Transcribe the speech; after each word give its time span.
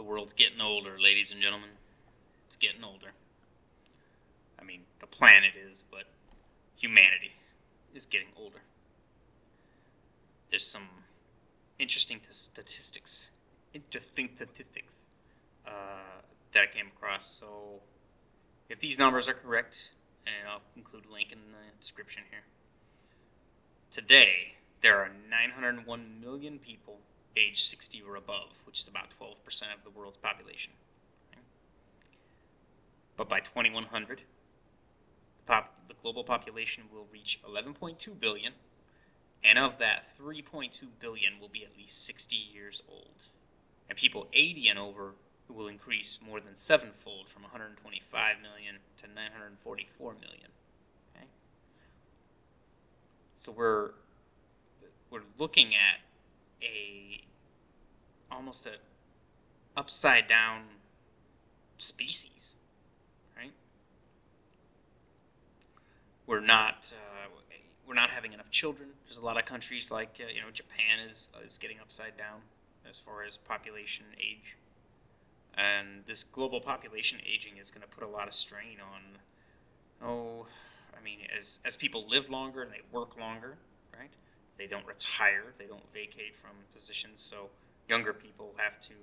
The 0.00 0.04
world's 0.04 0.32
getting 0.32 0.62
older, 0.62 0.96
ladies 0.98 1.30
and 1.30 1.42
gentlemen. 1.42 1.68
It's 2.46 2.56
getting 2.56 2.82
older. 2.82 3.12
I 4.58 4.64
mean, 4.64 4.80
the 4.98 5.06
planet 5.06 5.52
is, 5.68 5.84
but 5.90 6.04
humanity 6.78 7.32
is 7.94 8.06
getting 8.06 8.28
older. 8.34 8.62
There's 10.48 10.66
some 10.66 10.88
interesting 11.78 12.18
statistics, 12.30 13.30
interesting 13.74 14.30
statistics 14.36 14.88
uh, 15.66 16.22
that 16.54 16.60
I 16.60 16.74
came 16.74 16.86
across. 16.96 17.30
So, 17.30 17.82
if 18.70 18.80
these 18.80 18.98
numbers 18.98 19.28
are 19.28 19.34
correct, 19.34 19.76
and 20.24 20.48
I'll 20.48 20.62
include 20.76 21.04
a 21.10 21.12
link 21.12 21.30
in 21.30 21.40
the 21.52 21.78
description 21.78 22.22
here. 22.30 22.44
Today, 23.90 24.54
there 24.80 24.96
are 24.96 25.10
901 25.28 26.20
million 26.22 26.58
people 26.58 26.96
age 27.36 27.64
60 27.64 28.02
or 28.08 28.16
above, 28.16 28.50
which 28.66 28.80
is 28.80 28.88
about 28.88 29.14
12% 29.20 29.34
of 29.76 29.84
the 29.84 29.90
world's 29.90 30.16
population. 30.16 30.72
But 33.16 33.28
by 33.28 33.40
2100, 33.40 34.18
the, 34.18 34.22
pop, 35.46 35.74
the 35.88 35.94
global 36.02 36.24
population 36.24 36.84
will 36.92 37.06
reach 37.12 37.38
11.2 37.46 38.18
billion, 38.18 38.52
and 39.44 39.58
of 39.58 39.78
that, 39.78 40.04
3.2 40.18 40.70
billion 41.00 41.38
will 41.40 41.48
be 41.48 41.64
at 41.64 41.76
least 41.76 42.06
60 42.06 42.36
years 42.36 42.82
old. 42.90 43.22
And 43.88 43.98
people 43.98 44.26
80 44.32 44.68
and 44.68 44.78
over 44.78 45.12
will 45.48 45.68
increase 45.68 46.18
more 46.26 46.40
than 46.40 46.54
sevenfold 46.56 47.28
from 47.28 47.42
125 47.42 48.36
million 48.40 48.76
to 48.98 49.06
944 49.08 50.12
million. 50.14 50.48
Okay? 51.16 51.26
So 53.34 53.52
we're 53.52 53.90
we're 55.10 55.22
looking 55.38 55.74
at 55.74 56.00
a 56.62 57.22
almost 58.30 58.66
a 58.66 58.72
upside 59.76 60.28
down 60.28 60.62
species, 61.78 62.56
right? 63.36 63.52
We're 66.26 66.40
not 66.40 66.92
uh, 66.94 67.28
we're 67.86 67.94
not 67.94 68.10
having 68.10 68.32
enough 68.32 68.50
children. 68.50 68.88
There's 69.06 69.18
a 69.18 69.24
lot 69.24 69.38
of 69.38 69.44
countries 69.46 69.90
like 69.90 70.20
uh, 70.20 70.30
you 70.32 70.40
know 70.40 70.50
Japan 70.52 71.06
is 71.08 71.28
is 71.44 71.58
getting 71.58 71.78
upside 71.80 72.16
down 72.16 72.40
as 72.88 73.00
far 73.00 73.24
as 73.24 73.36
population 73.36 74.04
age, 74.18 74.56
and 75.54 76.04
this 76.06 76.24
global 76.24 76.60
population 76.60 77.18
aging 77.26 77.58
is 77.58 77.70
going 77.70 77.82
to 77.82 77.88
put 77.88 78.04
a 78.04 78.08
lot 78.08 78.28
of 78.28 78.34
strain 78.34 78.78
on. 78.80 80.08
Oh, 80.08 80.46
I 80.98 81.02
mean, 81.02 81.18
as 81.38 81.60
as 81.64 81.76
people 81.76 82.08
live 82.08 82.30
longer 82.30 82.62
and 82.62 82.70
they 82.70 82.80
work 82.92 83.18
longer? 83.18 83.56
They 84.60 84.66
don't 84.66 84.86
retire, 84.86 85.54
they 85.56 85.64
don't 85.64 85.90
vacate 85.94 86.36
from 86.36 86.50
positions, 86.74 87.18
so 87.18 87.48
younger 87.88 88.12
people 88.12 88.52
have 88.58 88.78
to 88.82 88.94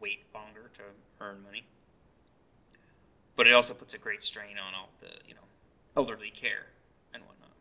wait 0.00 0.18
longer 0.34 0.68
to 0.78 0.82
earn 1.20 1.44
money. 1.44 1.62
But 3.36 3.46
it 3.46 3.52
also 3.52 3.72
puts 3.72 3.94
a 3.94 3.98
great 3.98 4.20
strain 4.20 4.58
on 4.58 4.74
all 4.74 4.88
the, 5.00 5.10
you 5.28 5.34
know, 5.34 5.46
elderly 5.96 6.30
care 6.30 6.66
and 7.14 7.22
whatnot. 7.22 7.52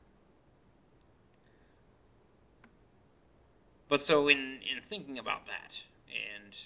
But 3.90 4.02
so 4.02 4.28
in, 4.28 4.40
in 4.40 4.82
thinking 4.90 5.20
about 5.20 5.46
that 5.46 5.80
and 6.10 6.60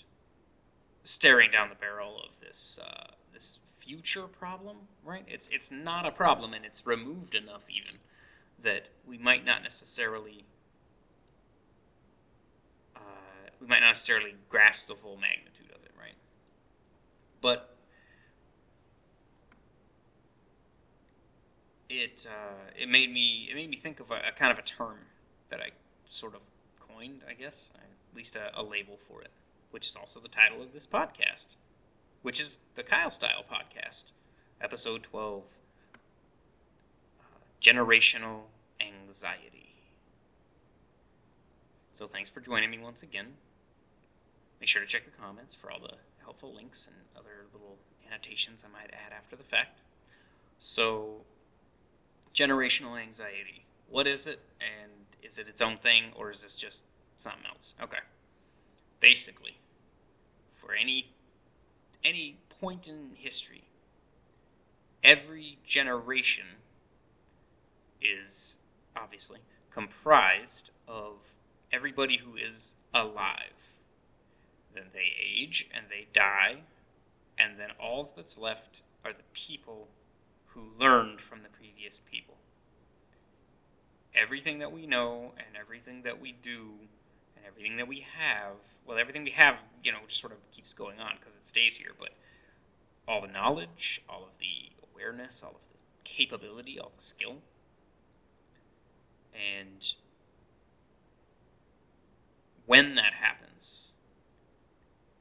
staring 1.04 1.52
down 1.52 1.68
the 1.68 1.76
barrel 1.76 2.22
of 2.24 2.40
this 2.40 2.80
uh, 2.82 3.08
this 3.34 3.60
future 3.80 4.28
problem, 4.28 4.78
right? 5.04 5.26
It's 5.28 5.50
it's 5.50 5.72
not 5.72 6.06
a 6.06 6.12
problem 6.12 6.54
and 6.54 6.64
it's 6.64 6.88
removed 6.88 7.36
enough 7.36 7.64
even 7.70 8.00
that 8.64 8.88
we 9.06 9.18
might 9.18 9.44
not 9.44 9.62
necessarily 9.62 10.46
we 13.64 13.70
might 13.70 13.80
not 13.80 13.90
necessarily 13.90 14.36
grasp 14.50 14.88
the 14.88 14.96
full 14.96 15.16
magnitude 15.16 15.72
of 15.74 15.82
it, 15.86 15.92
right? 15.98 16.16
But 17.42 17.74
it 21.90 22.28
uh, 22.30 22.70
it 22.78 22.90
made 22.90 23.12
me 23.12 23.48
it 23.50 23.56
made 23.56 23.70
me 23.70 23.78
think 23.78 24.02
of 24.02 24.12
a, 24.12 24.16
a, 24.16 24.32
kind 24.38 24.52
of 24.52 24.60
a 24.60 24.68
term 24.68 24.98
that 25.50 25.62
I 25.62 25.70
sort 26.08 26.36
of 26.36 26.42
coined, 26.90 27.22
I 27.30 27.34
guess, 27.34 27.56
at 27.76 28.18
least 28.18 28.36
a, 28.36 28.52
a 28.60 28.62
label 28.62 29.00
for 29.08 29.22
it, 29.22 29.32
which 29.72 29.88
is 29.88 29.96
also 29.96 30.20
the 30.20 30.28
title 30.28 30.62
of 30.62 30.74
this 30.74 30.86
podcast, 30.86 31.56
which 32.22 32.42
is 32.42 32.60
the 32.76 32.84
Kyle 32.84 33.10
Style 33.10 33.46
Podcast, 33.50 34.12
episode 34.60 35.04
twelve, 35.10 35.44
uh, 37.22 37.40
generational 37.64 38.42
anxiety. 38.82 39.74
So 41.94 42.08
thanks 42.08 42.30
for 42.30 42.42
joining 42.42 42.72
me 42.72 42.80
once 42.80 43.04
again. 43.04 43.28
Make 44.64 44.70
sure 44.70 44.82
to 44.82 44.88
check 44.88 45.04
the 45.04 45.12
comments 45.22 45.54
for 45.56 45.70
all 45.70 45.82
the 45.82 45.98
helpful 46.24 46.56
links 46.56 46.88
and 46.88 46.96
other 47.18 47.48
little 47.52 47.76
annotations 48.08 48.64
I 48.66 48.72
might 48.72 48.92
add 48.94 49.12
after 49.12 49.36
the 49.36 49.44
fact. 49.44 49.82
So, 50.58 51.16
generational 52.34 52.98
anxiety. 52.98 53.66
What 53.90 54.08
is 54.08 54.26
it, 54.26 54.40
and 54.62 54.90
is 55.22 55.38
it 55.38 55.50
its 55.50 55.60
own 55.60 55.80
thing, 55.80 56.14
or 56.16 56.32
is 56.32 56.42
this 56.42 56.56
just 56.56 56.86
something 57.18 57.46
else? 57.46 57.76
Okay. 57.84 57.98
Basically, 59.02 59.58
for 60.62 60.74
any 60.74 61.12
any 62.06 62.38
point 62.62 62.88
in 62.88 63.10
history, 63.16 63.66
every 65.04 65.58
generation 65.66 66.46
is 68.02 68.60
obviously 68.96 69.40
comprised 69.74 70.70
of 70.88 71.16
everybody 71.74 72.16
who 72.16 72.38
is 72.38 72.76
alive 72.94 73.73
then 74.76 74.86
they 74.94 75.14
age 75.22 75.68
and 75.74 75.86
they 75.90 76.08
die, 76.14 76.62
and 77.38 77.60
then 77.60 77.70
all 77.82 78.08
that's 78.16 78.38
left 78.38 78.82
are 79.06 79.14
the 79.14 79.24
people 79.34 79.88
who 80.48 80.62
learned 80.80 81.20
from 81.22 81.44
the 81.44 81.50
previous 81.50 82.00
people. 82.12 82.36
Everything 84.16 84.60
that 84.60 84.72
we 84.72 84.86
know 84.86 85.32
and 85.38 85.58
everything 85.60 86.04
that 86.04 86.22
we 86.22 86.36
do 86.44 86.70
and 87.36 87.46
everything 87.48 87.78
that 87.78 87.88
we 87.88 88.06
have, 88.18 88.54
well, 88.86 88.98
everything 88.98 89.24
we 89.24 89.32
have, 89.32 89.56
you 89.84 89.92
know, 89.92 89.98
just 90.08 90.22
sort 90.22 90.34
of 90.34 90.40
keeps 90.52 90.74
going 90.74 91.00
on 91.00 91.14
because 91.20 91.36
it 91.36 91.46
stays 91.46 91.76
here, 91.76 91.92
but 92.00 92.10
all 93.08 93.22
the 93.22 93.28
knowledge, 93.28 94.02
all 94.08 94.24
of 94.24 94.30
the 94.40 94.72
awareness, 94.94 95.42
all 95.44 95.52
of 95.52 95.78
the 95.78 95.84
capability, 96.04 96.80
all 96.80 96.92
the 96.96 97.04
skill, 97.04 97.38
and 99.34 99.94
when 102.66 102.96
that 102.96 103.14
happens, 103.14 103.92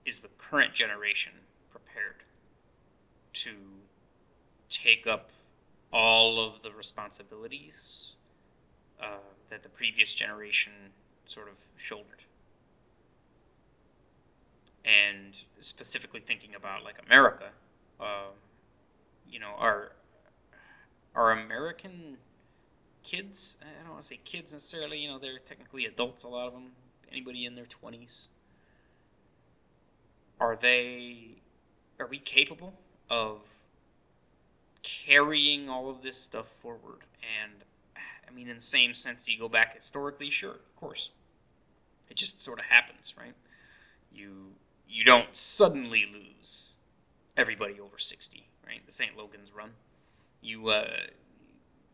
is 0.04 0.20
the 0.20 0.28
current 0.50 0.74
generation 0.74 1.32
prepared 1.70 2.16
to 3.32 3.50
take 4.68 5.06
up 5.06 5.30
all 5.92 6.44
of 6.44 6.62
the 6.62 6.70
responsibilities 6.72 8.12
uh, 9.00 9.18
that 9.50 9.62
the 9.62 9.68
previous 9.68 10.14
generation 10.14 10.72
sort 11.26 11.48
of 11.48 11.54
shouldered? 11.76 12.24
And 14.84 15.36
specifically 15.60 16.20
thinking 16.26 16.54
about 16.56 16.82
like 16.82 16.96
America, 17.06 17.50
uh, 18.00 18.30
you 19.28 19.38
know, 19.38 19.54
our 19.56 19.92
our 21.14 21.32
American 21.32 22.16
kids, 23.02 23.56
I 23.60 23.82
don't 23.84 23.92
want 23.92 24.02
to 24.02 24.08
say 24.08 24.20
kids 24.24 24.52
necessarily, 24.52 24.98
you 24.98 25.08
know, 25.08 25.19
they're 25.19 25.38
technically 25.38 25.86
adults, 25.86 26.24
a 26.24 26.28
lot 26.28 26.46
of 26.46 26.52
them, 26.52 26.72
anybody 27.10 27.44
in 27.46 27.54
their 27.54 27.66
20s, 27.66 28.26
are 30.42 30.56
they 30.60 31.28
are 32.00 32.08
we 32.08 32.19
capable 32.19 32.75
of 33.08 33.38
carrying 34.82 35.69
all 35.69 35.88
of 35.88 36.03
this 36.03 36.16
stuff 36.16 36.47
forward? 36.60 36.98
And 37.41 37.53
i 38.28 38.34
mean 38.34 38.48
in 38.48 38.56
the 38.56 38.62
same 38.62 38.94
sense 38.94 39.28
you 39.28 39.38
go 39.38 39.48
back 39.48 39.76
historically 39.76 40.31
sure 40.31 40.50
of 40.50 40.76
course. 40.76 41.10
It 42.10 42.16
just 42.16 42.41
sort 42.41 42.58
of 42.58 42.64
happens 42.64 43.14
right? 43.16 43.34
You 44.12 44.48
you 44.88 45.04
don't 45.04 45.34
suddenly 45.36 46.06
lose 46.12 46.75
everybody 47.37 47.78
over 47.81 47.99
60 47.99 48.44
right? 48.66 48.84
The 48.84 48.93
st 48.93 49.16
logan's 49.16 49.52
run. 49.55 49.70
You 50.40 50.69
uh 50.70 50.96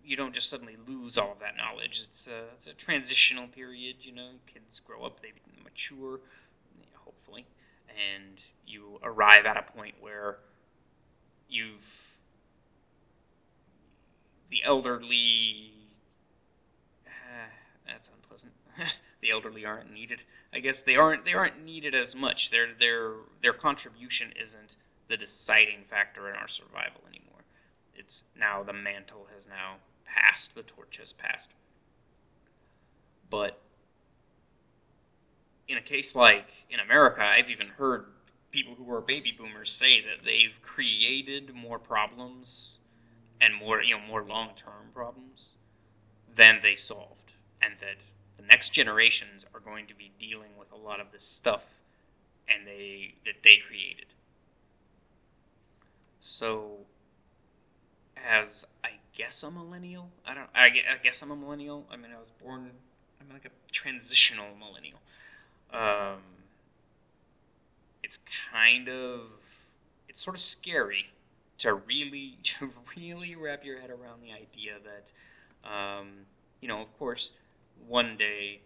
you 0.03 0.17
don't 0.17 0.35
just 0.35 0.49
suddenly 0.49 0.79
lose 0.87 1.19
all 1.19 1.33
of 1.33 1.41
that 1.41 1.55
knowledge. 1.59 2.03
It's 2.09 2.29
a, 2.29 2.45
it's 2.55 2.67
a 2.67 2.73
transitional 2.73 3.47
period 3.49 3.97
you 4.01 4.13
know? 4.13 4.31
Kids 4.47 4.81
grow 4.81 5.05
up 5.05 5.21
they 5.21 5.33
mature 5.63 6.21
hopefully 7.05 7.45
and 7.99 8.41
you 8.67 8.99
arrive 9.03 9.45
at 9.47 9.57
a 9.57 9.73
point 9.77 9.95
where 10.01 10.39
you've 11.49 11.87
the 14.51 14.63
elderly 14.65 15.73
uh, 17.07 17.11
that's 17.87 18.11
unpleasant. 18.15 18.53
The 19.21 19.33
elderly 19.33 19.65
aren't 19.65 19.93
needed. 19.93 20.23
I 20.53 20.61
guess 20.61 20.83
they 20.83 20.95
aren't 20.95 21.25
they 21.25 21.33
aren't 21.33 21.65
needed 21.65 21.93
as 21.93 22.15
much. 22.15 22.51
Their 22.53 22.69
their 22.79 23.15
their 23.43 23.53
contribution 23.53 24.33
isn't 24.41 24.77
the 25.09 25.17
deciding 25.17 25.83
factor 25.91 26.29
in 26.31 26.37
our 26.37 26.47
survival 26.47 27.01
anymore. 27.09 27.43
It's 27.97 28.23
now 28.39 28.63
the 28.63 28.73
mantle 28.73 29.27
has 29.35 29.49
now 29.49 29.79
passed 30.05 30.55
the 30.55 30.63
torch 30.63 30.99
has 30.99 31.13
passed. 31.13 31.53
But 33.29 33.61
in 35.69 35.77
a 35.77 35.83
case 35.83 36.15
like 36.15 36.47
in 36.71 36.81
America, 36.81 37.23
I've 37.23 37.51
even 37.51 37.69
heard 37.69 38.07
people 38.51 38.75
who 38.75 38.91
are 38.93 39.01
baby 39.01 39.35
boomers 39.37 39.71
say 39.71 40.01
that 40.01 40.25
they've 40.25 40.61
created 40.63 41.55
more 41.55 41.79
problems 41.79 42.77
and 43.41 43.55
more 43.55 43.83
you 43.83 43.95
know 43.95 44.01
more 44.07 44.25
long-term 44.25 44.91
problems 44.95 45.51
than 46.35 46.61
they 46.63 46.75
solved 46.75 47.33
and 47.63 47.75
that 47.81 47.97
the 48.39 48.43
next 48.47 48.71
generations 48.71 49.45
are 49.55 49.61
going 49.61 49.87
to 49.87 49.95
be 49.95 50.11
dealing 50.19 50.51
with 50.59 50.73
a 50.73 50.77
lot 50.77 51.01
of 51.01 51.13
this 51.13 51.25
stuff 51.25 51.63
and 52.49 52.67
they 52.67 53.15
that 53.27 53.35
they 53.45 53.59
created. 53.67 54.07
So 56.21 56.79
as 58.27 58.67
I 58.83 58.91
guess 59.15 59.43
a 59.43 59.51
millennial? 59.51 60.09
I 60.27 60.35
don't 60.35 60.49
I, 60.55 60.67
I 60.67 61.03
guess 61.03 61.21
I'm 61.23 61.31
a 61.31 61.37
millennial? 61.37 61.87
I 61.91 61.97
mean 61.97 62.13
I 62.15 62.19
was 62.19 62.31
born 62.43 62.71
I'm 63.21 63.29
like 63.33 63.45
a 63.45 63.73
transitional 63.73 64.47
millennial 64.59 64.99
um, 65.73 66.21
it's 68.03 68.19
kind 68.53 68.89
of 68.89 69.21
it's 70.09 70.25
sort 70.25 70.37
of 70.37 70.43
scary 70.43 71.05
to 71.59 71.75
really 71.75 72.39
to 72.43 72.71
really 72.97 73.35
wrap 73.35 73.65
your 73.65 73.81
head 73.81 73.91
around 73.91 74.23
the 74.23 74.33
idea 74.33 74.75
that 74.85 75.69
um, 75.69 76.09
you 76.61 76.69
know 76.69 76.81
of 76.81 76.99
course 76.99 77.33
one 77.87 78.17
day 78.17 78.61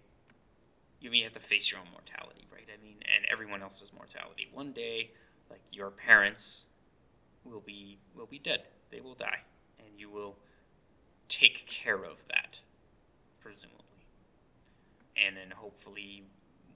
you 1.01 1.11
may 1.11 1.23
have 1.23 1.33
to 1.33 1.41
face 1.41 1.71
your 1.71 1.81
own 1.81 1.87
mortality 1.93 2.47
right? 2.53 2.67
I 2.73 2.83
mean 2.83 2.97
and 3.17 3.27
everyone 3.31 3.63
else's 3.63 3.93
mortality. 3.93 4.49
One 4.53 4.73
day 4.73 5.11
like 5.51 5.61
your 5.71 5.91
parents 5.91 6.65
will 7.45 7.63
be 7.65 7.99
will 8.17 8.27
be 8.27 8.39
dead. 8.39 8.63
They 8.91 9.01
will 9.01 9.15
die. 9.15 9.41
And 9.79 9.99
you 9.99 10.11
will 10.11 10.37
take 11.29 11.67
care 11.67 11.97
of 11.97 12.17
that 12.29 12.59
presumably. 13.43 13.79
And 15.17 15.37
then 15.37 15.51
hopefully 15.55 16.25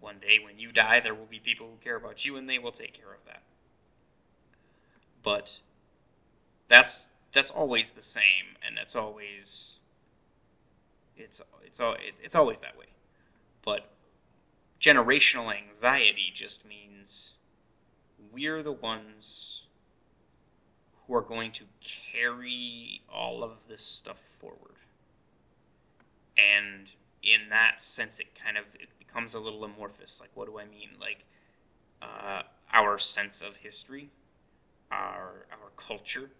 one 0.00 0.16
day 0.20 0.38
when 0.44 0.58
you 0.58 0.72
die, 0.72 1.00
there 1.00 1.14
will 1.14 1.26
be 1.26 1.38
people 1.38 1.66
who 1.66 1.84
care 1.84 1.96
about 1.96 2.24
you 2.24 2.36
and 2.36 2.48
they 2.48 2.58
will 2.58 2.72
take 2.72 2.94
care 2.94 3.12
of 3.12 3.24
that. 3.26 3.42
But 5.22 5.60
that's 6.68 7.08
that's 7.32 7.50
always 7.50 7.90
the 7.90 8.02
same, 8.02 8.56
and 8.66 8.76
that's 8.76 8.96
always 8.96 9.76
it's 11.16 11.40
it's 11.64 11.80
all 11.80 11.96
it's 12.22 12.34
always 12.34 12.60
that 12.60 12.78
way. 12.78 12.86
But 13.64 13.90
generational 14.80 15.54
anxiety 15.54 16.30
just 16.34 16.66
means 16.66 17.34
we're 18.32 18.62
the 18.62 18.72
ones 18.72 19.64
who 21.06 21.14
are 21.14 21.22
going 21.22 21.52
to 21.52 21.64
carry 22.12 23.00
all 23.12 23.42
of 23.42 23.52
this 23.68 23.82
stuff 23.82 24.18
forward. 24.40 24.76
And 26.36 26.88
in 27.22 27.48
that 27.50 27.80
sense, 27.80 28.18
it 28.18 28.26
kind 28.42 28.56
of 28.56 28.64
it 28.74 28.88
becomes 29.16 29.34
a 29.34 29.40
little 29.40 29.64
amorphous. 29.64 30.20
Like, 30.20 30.30
what 30.34 30.46
do 30.46 30.58
I 30.58 30.66
mean? 30.66 30.90
Like, 31.00 31.24
uh, 32.02 32.42
our 32.72 32.98
sense 32.98 33.40
of 33.40 33.56
history, 33.56 34.10
our 34.90 35.46
our 35.50 35.70
culture, 35.76 36.30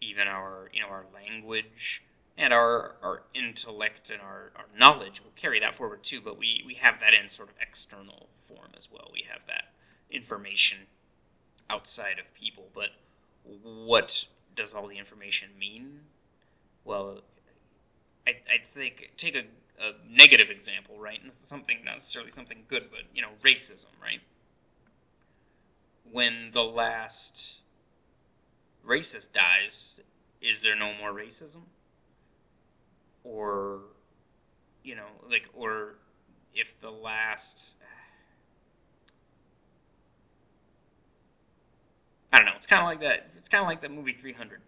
even 0.00 0.26
our 0.26 0.70
you 0.72 0.80
know 0.80 0.88
our 0.88 1.04
language 1.12 2.02
and 2.38 2.52
our 2.52 2.94
our 3.02 3.22
intellect 3.34 4.10
and 4.10 4.22
our, 4.22 4.52
our 4.56 4.64
knowledge 4.78 5.20
will 5.22 5.32
carry 5.36 5.60
that 5.60 5.76
forward 5.76 6.02
too. 6.02 6.20
But 6.24 6.38
we 6.38 6.62
we 6.66 6.74
have 6.74 6.94
that 7.00 7.12
in 7.12 7.28
sort 7.28 7.50
of 7.50 7.54
external 7.60 8.28
form 8.48 8.70
as 8.76 8.88
well. 8.90 9.10
We 9.12 9.24
have 9.30 9.42
that 9.48 9.64
information 10.10 10.78
outside 11.68 12.18
of 12.18 12.32
people. 12.32 12.68
But 12.74 12.88
what 13.62 14.24
does 14.56 14.72
all 14.72 14.88
the 14.88 14.98
information 14.98 15.50
mean? 15.58 16.00
Well, 16.86 17.20
I 18.26 18.30
I 18.30 18.64
think 18.74 19.10
take 19.18 19.36
a 19.36 19.42
a 19.80 19.92
negative 20.10 20.48
example, 20.50 20.98
right? 20.98 21.18
And 21.22 21.32
something 21.36 21.78
not 21.84 21.94
necessarily 21.94 22.30
something 22.30 22.64
good, 22.68 22.84
but 22.90 23.00
you 23.14 23.22
know, 23.22 23.28
racism, 23.44 23.86
right? 24.02 24.20
When 26.10 26.50
the 26.52 26.62
last 26.62 27.58
racist 28.86 29.32
dies, 29.32 30.00
is 30.40 30.62
there 30.62 30.76
no 30.76 30.92
more 30.94 31.12
racism? 31.12 31.62
Or 33.24 33.80
you 34.82 34.94
know, 34.96 35.08
like 35.28 35.44
or 35.54 35.94
if 36.54 36.68
the 36.80 36.90
last 36.90 37.74
I 42.32 42.36
don't 42.36 42.46
know, 42.46 42.52
it's 42.56 42.66
kind 42.66 42.82
of 42.82 42.86
like 42.86 43.00
that. 43.00 43.30
It's 43.36 43.48
kind 43.48 43.62
of 43.62 43.68
like 43.68 43.80
that 43.82 43.90
movie 43.90 44.12
300. 44.12 44.60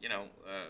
You 0.00 0.08
know, 0.08 0.24
uh, 0.46 0.68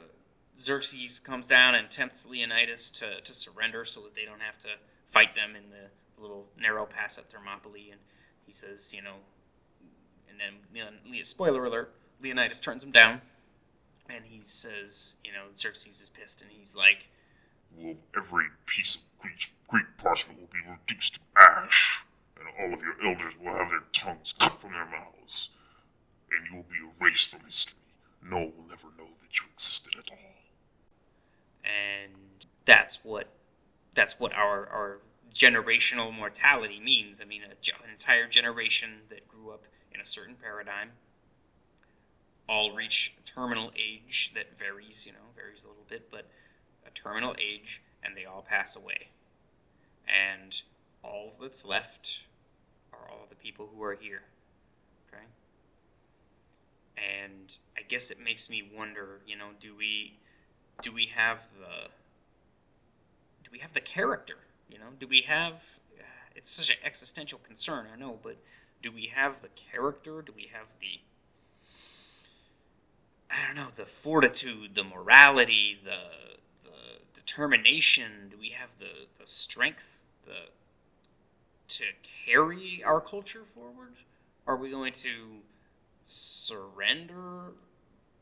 Xerxes 0.57 1.21
comes 1.21 1.49
down 1.49 1.75
and 1.75 1.91
tempts 1.91 2.27
Leonidas 2.27 2.91
to, 2.91 3.21
to 3.23 3.35
surrender 3.35 3.85
so 3.85 4.03
that 4.03 4.15
they 4.15 4.25
don't 4.25 4.41
have 4.41 4.59
to 4.59 4.69
fight 5.13 5.35
them 5.35 5.57
in 5.57 5.71
the 5.71 5.89
little 6.21 6.47
narrow 6.59 6.87
pass 6.87 7.19
at 7.19 7.31
Thermopylae. 7.31 7.91
And 7.91 8.01
he 8.47 8.53
says, 8.53 8.93
you 8.95 9.03
know, 9.03 9.17
and 10.29 10.39
then, 10.41 11.25
spoiler 11.25 11.65
alert, 11.65 11.93
Leonidas 12.21 12.61
turns 12.61 12.83
him 12.83 12.93
down. 12.93 13.21
And 14.09 14.25
he 14.25 14.41
says, 14.43 15.17
you 15.25 15.33
know, 15.33 15.45
Xerxes 15.57 16.01
is 16.01 16.11
pissed 16.11 16.43
and 16.43 16.51
he's 16.51 16.75
like, 16.75 17.09
Well, 17.77 17.97
every 18.17 18.47
piece 18.67 18.97
of 18.97 19.03
Greek, 19.21 19.53
Greek 19.69 19.87
parchment 19.97 20.41
will 20.41 20.49
be 20.49 20.61
reduced 20.69 21.15
to 21.15 21.21
ash, 21.37 22.05
and 22.39 22.47
all 22.59 22.75
of 22.75 22.81
your 22.83 22.95
elders 23.07 23.35
will 23.39 23.53
have 23.53 23.71
their 23.71 23.85
tongues 23.93 24.35
cut 24.39 24.61
from 24.61 24.73
their 24.73 24.87
mouths, 24.87 25.51
and 26.31 26.47
you 26.51 26.57
will 26.57 26.65
be 26.65 27.05
erased 27.05 27.31
from 27.31 27.41
history. 27.45 27.79
No 28.23 28.37
one 28.39 28.53
will 28.57 28.73
ever 28.73 28.89
know 28.99 29.09
that 29.21 29.39
you 29.39 29.47
existed 29.53 29.95
at 29.99 30.11
all 30.11 30.33
and 31.65 32.13
that's 32.67 33.05
what 33.05 33.29
that's 33.95 34.19
what 34.19 34.33
our 34.33 34.67
our 34.69 34.99
generational 35.35 36.15
mortality 36.15 36.81
means. 36.81 37.21
I 37.21 37.25
mean, 37.25 37.43
a, 37.43 37.47
an 37.85 37.91
entire 37.91 38.29
generation 38.29 38.91
that 39.09 39.27
grew 39.29 39.51
up 39.51 39.63
in 39.95 40.01
a 40.01 40.07
certain 40.07 40.37
paradigm 40.43 40.91
all 42.49 42.73
reach 42.73 43.13
a 43.19 43.31
terminal 43.31 43.71
age 43.77 44.33
that 44.35 44.59
varies, 44.59 45.07
you 45.07 45.13
know, 45.13 45.19
varies 45.37 45.65
a 45.65 45.69
little 45.69 45.87
bit, 45.89 46.11
but 46.11 46.27
a 46.87 46.91
terminal 46.91 47.35
age, 47.39 47.81
and 48.03 48.17
they 48.17 48.25
all 48.25 48.45
pass 48.47 48.77
away. 48.77 49.09
And 50.07 50.61
all 51.03 51.33
that's 51.41 51.65
left 51.65 52.19
are 52.93 53.09
all 53.11 53.27
the 53.31 53.37
people 53.37 53.71
who 53.75 53.83
are 53.85 53.95
here. 53.95 54.23
And 56.97 57.57
I 57.77 57.83
guess 57.83 58.11
it 58.11 58.19
makes 58.21 58.51
me 58.51 58.71
wonder, 58.75 59.21
you 59.27 59.37
know, 59.37 59.49
do 59.61 59.75
we 59.77 60.15
do 60.83 60.93
we 60.93 61.11
have 61.15 61.39
the 61.59 61.89
do 63.45 63.51
we 63.53 63.59
have 63.59 63.73
the 63.73 63.81
character? 63.81 64.37
You 64.69 64.79
know, 64.79 64.89
do 64.99 65.07
we 65.07 65.23
have? 65.23 65.55
Uh, 65.99 66.03
it's 66.37 66.51
such 66.51 66.71
an 66.71 66.77
existential 66.85 67.39
concern, 67.47 67.87
I 67.93 67.99
know, 67.99 68.19
but 68.23 68.37
do 68.83 68.91
we 68.91 69.11
have 69.15 69.35
the 69.43 69.49
character? 69.71 70.23
Do 70.23 70.33
we 70.35 70.51
have 70.53 70.67
the 70.81 71.01
I 73.31 73.47
don't 73.47 73.57
know, 73.57 73.69
the 73.77 73.87
fortitude, 73.87 74.75
the 74.75 74.85
morality, 74.85 75.79
the 75.85 76.01
the 76.65 77.21
determination? 77.21 78.29
Do 78.31 78.37
we 78.39 78.51
have 78.51 78.69
the 78.79 79.07
the 79.19 79.27
strength, 79.27 79.89
the 80.27 80.51
to 81.69 81.85
carry 82.27 82.83
our 82.85 83.01
culture 83.01 83.45
forward? 83.55 83.95
Are 84.47 84.57
we 84.57 84.71
going 84.71 84.93
to 84.95 85.11
surrender 86.05 87.53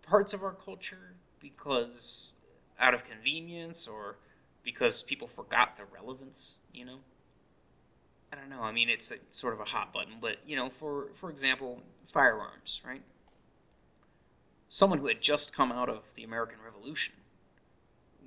parts 0.02 0.32
of 0.32 0.42
our 0.42 0.52
culture 0.52 1.14
because 1.40 2.34
out 2.78 2.94
of 2.94 3.04
convenience 3.04 3.88
or 3.88 4.16
because 4.64 5.02
people 5.02 5.28
forgot 5.28 5.76
the 5.76 5.84
relevance, 5.94 6.58
you 6.72 6.84
know? 6.84 6.99
I 8.32 8.37
don't 8.37 8.50
know. 8.50 8.62
I 8.62 8.72
mean, 8.72 8.88
it's 8.88 9.10
a, 9.10 9.16
sort 9.30 9.54
of 9.54 9.60
a 9.60 9.64
hot 9.64 9.92
button, 9.92 10.14
but 10.20 10.37
you 10.46 10.56
know, 10.56 10.70
for 10.78 11.08
for 11.20 11.30
example, 11.30 11.80
firearms, 12.12 12.80
right? 12.87 13.02
Someone 14.68 15.00
who 15.00 15.08
had 15.08 15.20
just 15.20 15.54
come 15.54 15.72
out 15.72 15.88
of 15.88 16.02
the 16.14 16.22
American 16.22 16.58
Revolution 16.64 17.14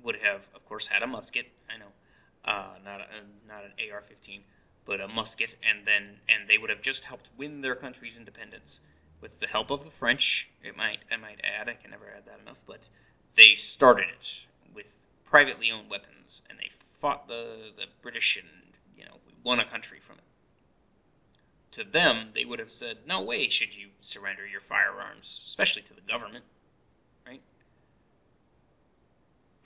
would 0.02 0.16
have, 0.16 0.42
of 0.54 0.66
course, 0.68 0.86
had 0.86 1.02
a 1.02 1.06
musket. 1.06 1.46
I 1.70 1.78
know, 1.78 1.92
uh, 2.44 2.74
not 2.84 3.00
a, 3.00 3.48
not 3.48 3.64
an 3.64 3.72
AR-15, 3.90 4.40
but 4.84 5.00
a 5.00 5.08
musket, 5.08 5.56
and 5.66 5.86
then 5.86 6.18
and 6.28 6.48
they 6.50 6.58
would 6.58 6.68
have 6.68 6.82
just 6.82 7.04
helped 7.04 7.30
win 7.38 7.62
their 7.62 7.74
country's 7.74 8.18
independence 8.18 8.80
with 9.24 9.40
the 9.40 9.46
help 9.46 9.70
of 9.70 9.82
the 9.82 9.90
French. 9.90 10.50
It 10.62 10.76
might 10.76 10.98
I 11.10 11.16
might 11.16 11.40
add, 11.42 11.66
I 11.66 11.72
can 11.72 11.90
never 11.90 12.04
add 12.14 12.26
that 12.26 12.40
enough, 12.42 12.58
but 12.66 12.90
they 13.36 13.54
started 13.54 14.04
it 14.10 14.44
with 14.74 14.94
privately 15.24 15.70
owned 15.72 15.88
weapons, 15.88 16.42
and 16.50 16.58
they 16.58 16.68
fought 17.00 17.26
the, 17.26 17.70
the 17.74 17.86
British, 18.02 18.36
and 18.36 18.46
you 18.98 19.06
know, 19.06 19.16
we 19.26 19.32
won 19.42 19.60
a 19.60 19.64
country 19.64 19.98
from 20.06 20.16
it. 20.16 20.24
To 21.70 21.84
them, 21.84 22.28
they 22.34 22.44
would 22.44 22.58
have 22.58 22.70
said, 22.70 22.98
"No 23.06 23.22
way 23.22 23.48
should 23.48 23.74
you 23.74 23.88
surrender 24.02 24.46
your 24.46 24.60
firearms, 24.60 25.42
especially 25.46 25.82
to 25.82 25.94
the 25.94 26.02
government." 26.02 26.44
Right? 27.26 27.40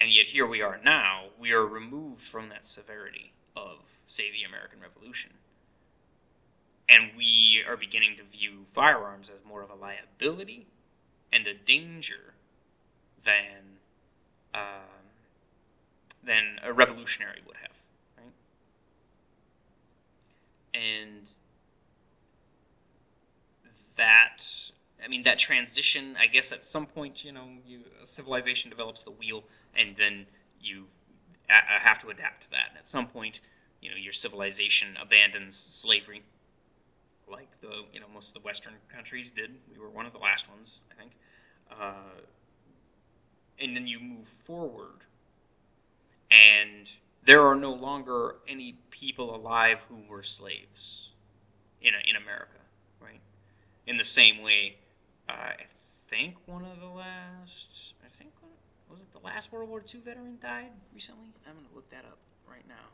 And 0.01 0.09
yet 0.15 0.27
here 0.27 0.47
we 0.47 0.63
are 0.63 0.79
now. 0.85 1.31
We 1.37 1.51
are 1.51 1.67
removed 1.67 2.23
from 2.23 2.49
that 2.51 2.65
severity 2.65 3.33
of, 3.57 3.79
say, 4.07 4.31
the 4.31 4.45
American 4.45 4.79
Revolution. 4.81 5.33
And 6.89 7.13
we 7.17 7.63
are 7.69 7.77
beginning 7.77 8.17
to 8.17 8.25
view 8.25 8.67
firearms 8.75 9.31
as 9.31 9.45
more 9.45 9.63
of 9.63 9.71
a 9.71 9.75
liability 9.75 10.67
and 11.33 11.47
a 11.47 11.55
danger 11.55 12.35
than 13.25 13.79
um, 14.55 15.05
than 16.25 16.59
a 16.63 16.73
revolutionary 16.73 17.41
would 17.47 17.57
have, 17.57 17.77
right? 18.17 18.33
And 20.75 21.29
that 23.97 24.45
I 25.05 25.09
mean 25.09 25.23
that 25.25 25.39
transition. 25.39 26.17
I 26.19 26.27
guess 26.27 26.53
at 26.53 26.65
some 26.65 26.87
point, 26.87 27.25
you 27.25 27.33
know, 27.33 27.47
you 27.67 27.81
civilization 28.03 28.71
develops 28.71 29.05
the 29.05 29.11
wheel, 29.11 29.45
and 29.77 29.97
then 29.97 30.27
you 30.61 30.87
a- 31.51 31.81
have 31.81 32.01
to 32.03 32.09
adapt 32.11 32.43
to 32.45 32.51
that. 32.51 32.71
And 32.71 32.79
at 32.79 32.87
some 32.87 33.07
point, 33.09 33.41
you 33.81 33.91
know, 33.91 33.97
your 33.97 34.13
civilization 34.13 34.97
abandons 35.01 35.57
slavery, 35.57 36.23
like 37.31 37.49
the 37.61 37.83
you 37.93 38.01
know 38.01 38.07
most 38.13 38.35
of 38.35 38.43
the 38.43 38.47
Western 38.47 38.75
countries 38.95 39.31
did. 39.31 39.51
We 39.73 39.79
were 39.79 39.91
one 39.91 40.07
of 40.07 40.13
the 40.13 40.19
last 40.19 40.49
ones, 40.49 40.83
I 40.91 41.01
think. 41.01 41.13
Uh, 41.71 42.21
and 43.61 43.77
then 43.77 43.87
you 43.87 43.99
move 44.01 44.27
forward, 44.47 45.05
and 46.31 46.91
there 47.27 47.47
are 47.47 47.57
no 47.57 47.73
longer 47.73 48.37
any 48.49 48.77
people 48.91 49.35
alive 49.35 49.79
who 49.89 49.97
were 50.09 50.23
slaves 50.23 51.11
in 51.83 51.93
in 52.09 52.17
America, 52.17 52.61
right? 53.01 53.21
In 53.87 53.97
the 53.97 54.05
same 54.05 54.43
way, 54.43 54.77
uh, 55.29 55.33
I 55.33 55.67
think 56.09 56.37
one 56.47 56.65
of 56.65 56.81
the 56.81 56.87
last, 56.87 57.95
I 58.05 58.09
think 58.09 58.33
was 58.89 59.01
it 59.01 59.13
the 59.13 59.25
last 59.25 59.53
World 59.53 59.69
War 59.69 59.83
II 59.85 60.01
veteran 60.01 60.39
died 60.41 60.73
recently? 60.95 61.29
I'm 61.47 61.55
gonna 61.55 61.75
look 61.75 61.89
that 61.91 62.05
up 62.05 62.19
right 62.49 62.67
now. 62.69 62.89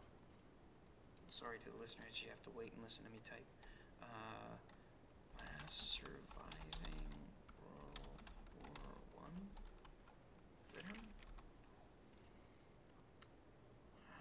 Sorry 1.29 1.59
to 1.59 1.71
the 1.71 1.79
listeners, 1.81 2.21
you 2.23 2.29
have 2.31 2.43
to 2.45 2.59
wait 2.59 2.73
and 2.75 2.83
listen 2.83 3.05
to 3.05 3.11
me 3.11 3.21
type. 3.25 3.47
Uh, 4.13 4.57
last 5.39 5.93
surviving 5.95 7.01
World 7.61 7.99
War 8.61 8.97
One 9.17 9.39
veteran. 10.75 11.01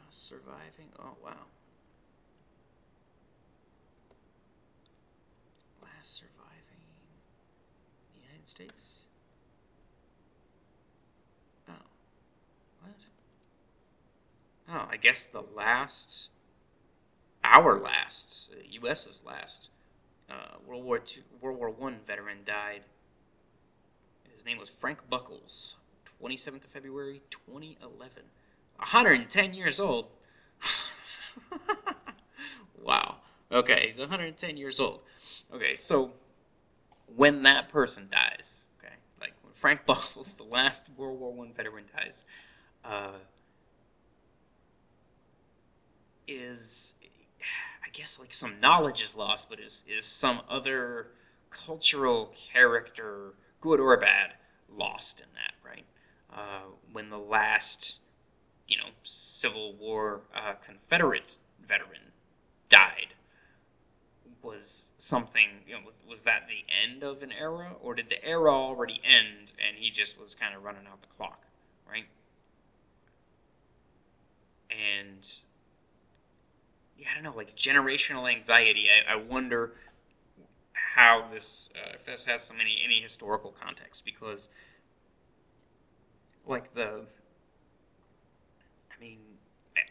Last 0.05 0.27
surviving. 0.29 0.89
Oh 0.99 1.15
wow. 1.23 1.45
Last 5.81 6.15
surviving 6.15 6.83
the 8.13 8.21
United 8.21 8.47
States. 8.49 9.07
Oh. 11.69 11.73
What? 12.81 12.99
Oh, 14.69 14.87
I 14.89 14.97
guess 14.97 15.25
the 15.27 15.43
last, 15.55 16.29
our 17.43 17.79
last, 17.79 18.49
U.S.'s 18.69 19.23
last 19.25 19.69
uh, 20.29 20.57
World 20.67 20.83
War 20.83 20.97
II, 20.97 21.23
World 21.41 21.57
War 21.57 21.69
One 21.69 21.97
veteran 22.07 22.39
died. 22.45 22.81
His 24.33 24.45
name 24.45 24.57
was 24.57 24.71
Frank 24.79 24.99
Buckles, 25.09 25.77
27th 26.21 26.63
of 26.63 26.71
February, 26.71 27.21
2011. 27.29 28.23
110 28.77 29.53
years 29.53 29.79
old. 29.79 30.07
wow. 32.81 33.17
Okay, 33.51 33.85
he's 33.87 33.97
110 33.97 34.57
years 34.57 34.79
old. 34.79 35.01
Okay, 35.53 35.75
so 35.75 36.11
when 37.15 37.43
that 37.43 37.69
person 37.69 38.09
dies, 38.11 38.63
okay, 38.79 38.93
like 39.21 39.33
when 39.43 39.53
Frank 39.53 39.81
Buckles, 39.85 40.33
the 40.33 40.43
last 40.43 40.85
World 40.97 41.19
War 41.19 41.31
One 41.31 41.53
veteran, 41.53 41.85
dies, 41.95 42.23
uh, 42.83 43.11
is 46.27 46.95
guess 47.93 48.19
like 48.19 48.33
some 48.33 48.59
knowledge 48.59 49.01
is 49.01 49.15
lost, 49.15 49.49
but 49.49 49.59
is 49.59 49.83
is 49.87 50.05
some 50.05 50.41
other 50.49 51.07
cultural 51.49 52.33
character, 52.51 53.33
good 53.61 53.79
or 53.79 53.95
bad, 53.97 54.33
lost 54.75 55.21
in 55.21 55.27
that, 55.35 55.53
right? 55.67 55.85
Uh, 56.31 56.67
when 56.91 57.09
the 57.09 57.17
last, 57.17 57.99
you 58.67 58.77
know, 58.77 58.89
Civil 59.03 59.73
War 59.75 60.21
uh, 60.35 60.53
Confederate 60.65 61.37
veteran 61.67 62.01
died, 62.69 63.13
was 64.41 64.91
something, 64.97 65.47
you 65.67 65.73
know, 65.73 65.79
was, 65.85 65.95
was 66.07 66.23
that 66.23 66.47
the 66.47 66.65
end 66.83 67.03
of 67.03 67.23
an 67.23 67.31
era, 67.31 67.71
or 67.81 67.95
did 67.95 68.09
the 68.09 68.23
era 68.23 68.51
already 68.51 68.99
end 69.03 69.53
and 69.65 69.77
he 69.77 69.89
just 69.89 70.19
was 70.19 70.35
kind 70.35 70.55
of 70.55 70.63
running 70.63 70.85
out 70.85 71.01
the 71.01 71.07
clock, 71.15 71.41
right? 71.89 72.05
And 74.69 75.25
yeah, 76.97 77.07
I 77.11 77.15
don't 77.15 77.23
know, 77.23 77.35
like 77.35 77.55
generational 77.55 78.31
anxiety. 78.31 78.87
I, 78.89 79.13
I 79.13 79.15
wonder 79.15 79.73
how 80.73 81.27
this, 81.33 81.71
uh, 81.75 81.95
if 81.95 82.05
this 82.05 82.25
has 82.25 82.43
some 82.43 82.57
any 82.59 82.81
any 82.83 83.01
historical 83.01 83.53
context, 83.59 84.05
because 84.05 84.49
like 86.45 86.73
the, 86.75 87.01
I 88.91 89.01
mean, 89.01 89.19
I, 89.75 89.81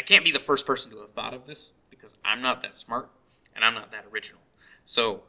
I 0.00 0.02
can't 0.02 0.24
be 0.24 0.32
the 0.32 0.38
first 0.38 0.66
person 0.66 0.90
to 0.92 0.98
have 0.98 1.12
thought 1.12 1.34
of 1.34 1.46
this 1.46 1.72
because 1.90 2.14
I'm 2.24 2.42
not 2.42 2.62
that 2.62 2.76
smart 2.76 3.08
and 3.54 3.64
I'm 3.64 3.74
not 3.74 3.92
that 3.92 4.04
original. 4.12 4.40
So 4.84 5.22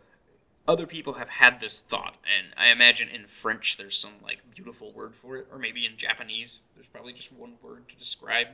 other 0.70 0.86
people 0.86 1.14
have 1.14 1.30
had 1.30 1.60
this 1.60 1.80
thought, 1.80 2.16
and 2.38 2.54
I 2.56 2.68
imagine 2.68 3.10
in 3.10 3.26
French 3.42 3.76
there's 3.78 3.98
some 3.98 4.14
like 4.24 4.38
beautiful 4.54 4.94
word 4.94 5.14
for 5.20 5.36
it, 5.38 5.48
or 5.52 5.58
maybe 5.58 5.84
in 5.84 5.98
Japanese 5.98 6.62
there's 6.76 6.86
probably 6.86 7.14
just 7.14 7.34
one 7.34 7.54
word 7.64 7.90
to 7.90 7.96
describe 7.96 8.46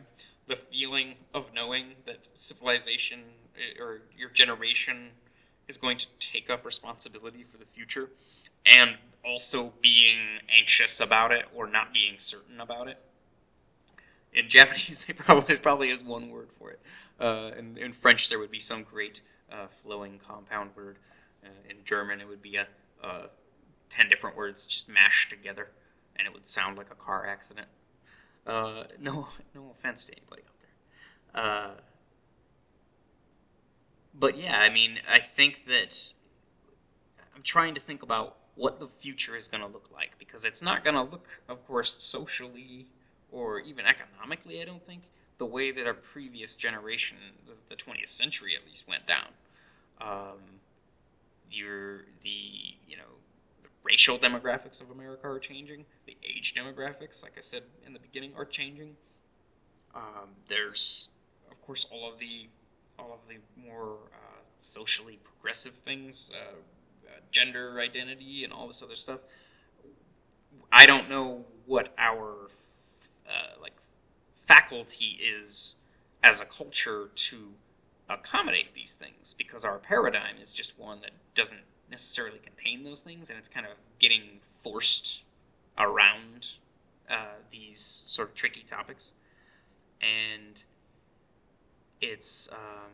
the 0.47 0.55
feeling 0.71 1.15
of 1.33 1.43
knowing 1.53 1.87
that 2.05 2.19
civilization 2.33 3.19
eh, 3.57 3.83
or 3.83 3.99
your 4.17 4.29
generation 4.29 5.09
is 5.67 5.75
going 5.75 5.97
to 5.97 6.05
take 6.19 6.49
up 6.49 6.65
responsibility 6.65 7.45
for 7.51 7.57
the 7.57 7.65
future, 7.75 8.09
and 8.65 8.91
also 9.25 9.73
being 9.81 10.19
anxious 10.57 11.01
about 11.01 11.33
it 11.33 11.43
or 11.53 11.67
not 11.67 11.91
being 11.91 12.17
certain 12.17 12.61
about 12.61 12.87
it. 12.87 12.97
In 14.33 14.47
Japanese, 14.49 15.03
they 15.05 15.11
probably 15.11 15.57
probably 15.57 15.89
has 15.89 16.01
one 16.01 16.29
word 16.29 16.47
for 16.57 16.71
it. 16.71 16.79
Uh, 17.19 17.51
in, 17.59 17.77
in 17.77 17.91
French, 17.91 18.29
there 18.29 18.39
would 18.39 18.51
be 18.51 18.61
some 18.61 18.83
great 18.83 19.19
uh, 19.51 19.67
flowing 19.83 20.17
compound 20.25 20.69
word. 20.77 20.95
Uh, 21.45 21.69
in 21.69 21.77
German, 21.85 22.21
it 22.21 22.27
would 22.27 22.41
be 22.41 22.57
a, 22.57 22.67
a 23.03 23.29
ten 23.89 24.09
different 24.09 24.35
words 24.35 24.67
just 24.67 24.89
mashed 24.89 25.29
together, 25.29 25.67
and 26.15 26.27
it 26.27 26.33
would 26.33 26.47
sound 26.47 26.77
like 26.77 26.91
a 26.91 26.95
car 26.95 27.25
accident. 27.27 27.67
Uh, 28.45 28.83
no, 28.99 29.27
no 29.55 29.71
offense 29.77 30.05
to 30.05 30.13
anybody 30.13 30.41
out 30.43 30.59
there. 31.33 31.43
Uh, 31.43 31.71
but 34.17 34.37
yeah, 34.37 34.55
I 34.55 34.71
mean, 34.71 34.97
I 35.09 35.19
think 35.35 35.65
that 35.67 36.13
I'm 37.35 37.43
trying 37.43 37.75
to 37.75 37.81
think 37.81 38.03
about 38.03 38.37
what 38.55 38.79
the 38.79 38.87
future 39.01 39.35
is 39.35 39.47
going 39.47 39.61
to 39.61 39.67
look 39.67 39.89
like 39.93 40.11
because 40.17 40.45
it's 40.45 40.61
not 40.61 40.83
going 40.83 40.95
to 40.95 41.03
look, 41.03 41.27
of 41.49 41.65
course, 41.67 41.95
socially 42.01 42.87
or 43.31 43.59
even 43.59 43.85
economically. 43.85 44.61
I 44.61 44.65
don't 44.65 44.85
think 44.85 45.03
the 45.37 45.45
way 45.45 45.71
that 45.71 45.85
our 45.85 45.93
previous 45.93 46.55
generation, 46.55 47.17
the 47.69 47.75
20th 47.75 48.07
century 48.07 48.55
at 48.55 48.65
least, 48.65 48.87
went 48.87 49.05
down. 49.05 49.27
Um, 49.99 50.39
your 51.51 52.05
the 52.23 52.75
you 52.87 52.97
know 52.97 53.03
the 53.63 53.69
racial 53.83 54.17
demographics 54.17 54.81
of 54.81 54.91
America 54.91 55.27
are 55.27 55.39
changing. 55.39 55.85
The 56.05 56.17
age 56.23 56.53
demographics, 56.57 57.23
like 57.23 57.33
I 57.37 57.41
said 57.41 57.63
in 57.85 57.93
the 57.93 57.99
beginning, 57.99 58.33
are 58.35 58.45
changing. 58.45 58.95
Um, 59.95 60.29
there's 60.49 61.09
of 61.49 61.61
course 61.65 61.87
all 61.91 62.11
of 62.11 62.19
the 62.19 62.47
all 62.99 63.13
of 63.13 63.19
the 63.27 63.37
more 63.69 63.97
uh, 64.13 64.41
socially 64.59 65.19
progressive 65.23 65.73
things, 65.73 66.31
uh, 66.33 66.55
uh, 67.07 67.19
gender 67.31 67.79
identity, 67.79 68.43
and 68.43 68.53
all 68.53 68.67
this 68.67 68.81
other 68.83 68.95
stuff. 68.95 69.19
I 70.71 70.85
don't 70.85 71.09
know 71.09 71.45
what 71.65 71.93
our 71.97 72.49
uh, 73.27 73.61
like 73.61 73.73
faculty 74.47 75.19
is 75.21 75.77
as 76.23 76.41
a 76.41 76.45
culture 76.45 77.09
to 77.15 77.49
accommodate 78.09 78.73
these 78.73 78.93
things 78.93 79.35
because 79.37 79.65
our 79.65 79.77
paradigm 79.79 80.37
is 80.41 80.51
just 80.51 80.77
one 80.77 81.01
that 81.01 81.11
doesn't 81.33 81.61
necessarily 81.89 82.39
contain 82.39 82.83
those 82.83 83.01
things 83.01 83.29
and 83.29 83.39
it's 83.39 83.49
kind 83.49 83.65
of 83.65 83.73
getting 83.99 84.39
forced 84.63 85.23
around 85.77 86.51
uh, 87.09 87.35
these 87.51 88.03
sort 88.07 88.29
of 88.29 88.35
tricky 88.35 88.63
topics. 88.67 89.11
And 90.01 90.59
it's 92.01 92.49
um, 92.51 92.91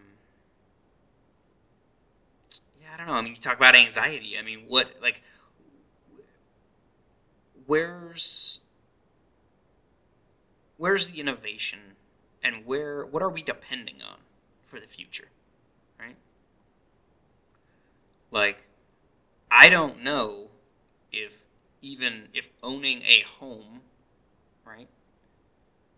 yeah 2.81 2.87
i 2.93 2.97
don't 2.97 3.07
know 3.07 3.13
i 3.13 3.21
mean 3.21 3.35
you 3.35 3.41
talk 3.41 3.57
about 3.57 3.75
anxiety 3.75 4.37
i 4.37 4.41
mean 4.41 4.61
what 4.67 4.87
like 5.01 5.21
where's 7.65 8.59
where's 10.77 11.11
the 11.11 11.19
innovation 11.19 11.79
and 12.43 12.65
where 12.65 13.05
what 13.05 13.21
are 13.21 13.29
we 13.29 13.41
depending 13.41 14.01
on 14.01 14.17
for 14.71 14.79
the 14.79 14.87
future 14.87 15.27
right? 15.99 16.15
Like 18.31 18.57
i 19.51 19.67
don't 19.67 20.03
know 20.03 20.47
if 21.11 21.31
even 21.81 22.29
if 22.33 22.45
owning 22.63 23.01
a 23.03 23.23
home 23.39 23.81
right 24.65 24.87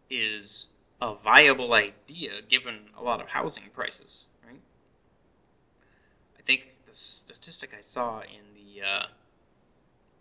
is 0.10 0.68
a 1.02 1.16
viable 1.24 1.74
idea 1.74 2.32
given 2.50 2.80
a 2.98 3.04
lot 3.04 3.22
of 3.22 3.28
housing 3.28 3.70
prices 3.74 4.26
right? 4.46 4.62
I 6.38 6.42
think 6.42 6.68
the 6.88 6.94
statistic 6.94 7.76
i 7.78 7.82
saw 7.82 8.22
in 8.22 8.56
the 8.56 8.82
uh, 8.82 9.06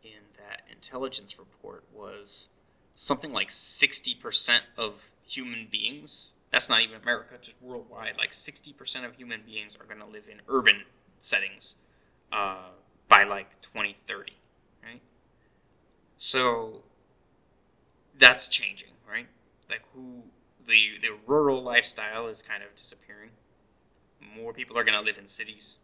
in 0.04 0.20
that 0.38 0.62
intelligence 0.70 1.38
report 1.38 1.84
was 1.94 2.50
something 2.94 3.32
like 3.32 3.48
60% 3.48 4.60
of 4.76 4.94
human 5.26 5.68
beings, 5.70 6.32
that's 6.52 6.68
not 6.68 6.82
even 6.82 7.00
America, 7.00 7.34
just 7.40 7.56
worldwide, 7.62 8.14
like 8.18 8.32
60% 8.32 9.06
of 9.06 9.14
human 9.14 9.40
beings 9.46 9.76
are 9.80 9.86
going 9.86 10.00
to 10.00 10.06
live 10.06 10.24
in 10.30 10.40
urban 10.48 10.82
settings 11.18 11.76
uh, 12.32 12.68
by 13.08 13.24
like 13.24 13.48
2030, 13.62 14.32
right? 14.84 15.00
So 16.18 16.82
that's 18.20 18.48
changing, 18.48 18.90
right? 19.08 19.26
Like 19.70 19.82
who 19.94 20.22
the 20.66 20.98
the 21.00 21.16
rural 21.26 21.62
lifestyle 21.62 22.28
is 22.28 22.42
kind 22.42 22.62
of 22.62 22.74
disappearing. 22.76 23.30
More 24.36 24.52
people 24.52 24.78
are 24.78 24.84
going 24.84 24.98
to 24.98 25.00
live 25.00 25.18
in 25.18 25.26
cities. 25.26 25.78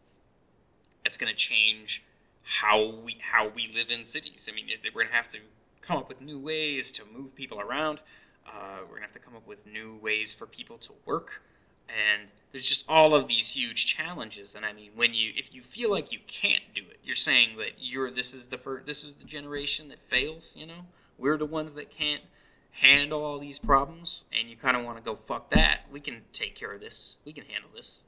It's 1.05 1.17
going 1.17 1.33
to 1.33 1.37
change 1.37 2.05
how 2.43 3.01
we 3.05 3.17
how 3.21 3.49
we 3.49 3.71
live 3.75 3.91
in 3.91 4.05
cities. 4.05 4.49
I 4.51 4.55
mean, 4.55 4.67
we're 4.95 5.03
going 5.03 5.09
to 5.09 5.17
have 5.17 5.29
to 5.29 5.39
come 5.83 5.97
up 5.97 6.09
with 6.09 6.21
new 6.21 6.39
ways 6.39 6.93
to 6.93 7.03
move 7.07 7.35
people 7.35 7.61
around. 7.61 8.01
Uh, 8.49 8.78
we're 8.88 8.97
to 8.97 9.02
have 9.02 9.12
to 9.12 9.19
come 9.19 9.37
up 9.37 9.47
with 9.47 9.59
new 9.67 9.97
ways 10.02 10.33
for 10.33 10.47
people 10.47 10.78
to 10.78 10.93
work. 11.05 11.43
And 11.88 12.28
there's 12.52 12.67
just 12.67 12.85
all 12.88 13.14
of 13.14 13.28
these 13.28 13.50
huge 13.50 13.87
challenges. 13.87 14.55
And 14.55 14.64
i 14.64 14.73
mean 14.73 14.93
when 14.95 15.14
you 15.14 15.33
if 15.37 15.55
you 15.55 15.62
feel 15.62 15.90
like 15.90 16.12
you 16.12 16.19
can't 16.26 16.62
do 16.75 16.83
it 16.90 16.99
you're 17.02 17.17
saying 17.17 17.57
that 17.59 17.73
you're 17.78 18.11
this 18.11 18.35
is 18.35 18.49
the 18.49 18.59
first 18.59 18.87
this 18.87 19.05
is 19.05 19.14
the 19.14 19.25
generation 19.25 19.88
that 19.88 19.99
fails 20.11 20.55
you 20.57 20.67
know? 20.67 20.83
We're 21.17 21.38
the 21.38 21.47
ones 21.47 21.75
that 21.75 21.90
can't 21.90 22.23
handle 22.71 23.25
all 23.25 23.38
these 23.38 23.59
problems 23.59 24.25
and 24.33 24.49
you 24.49 24.57
kind 24.57 24.76
of 24.76 24.85
want 24.85 24.99
to 24.99 25.02
go 25.02 25.19
fuck 25.26 25.50
that. 25.50 25.81
We 25.90 26.00
can 26.00 26.23
take 26.33 26.55
care 26.55 26.73
of 26.73 26.81
this. 26.81 27.17
We 27.25 27.33
can 27.33 27.45
handle 27.45 27.71
this. 27.75 28.05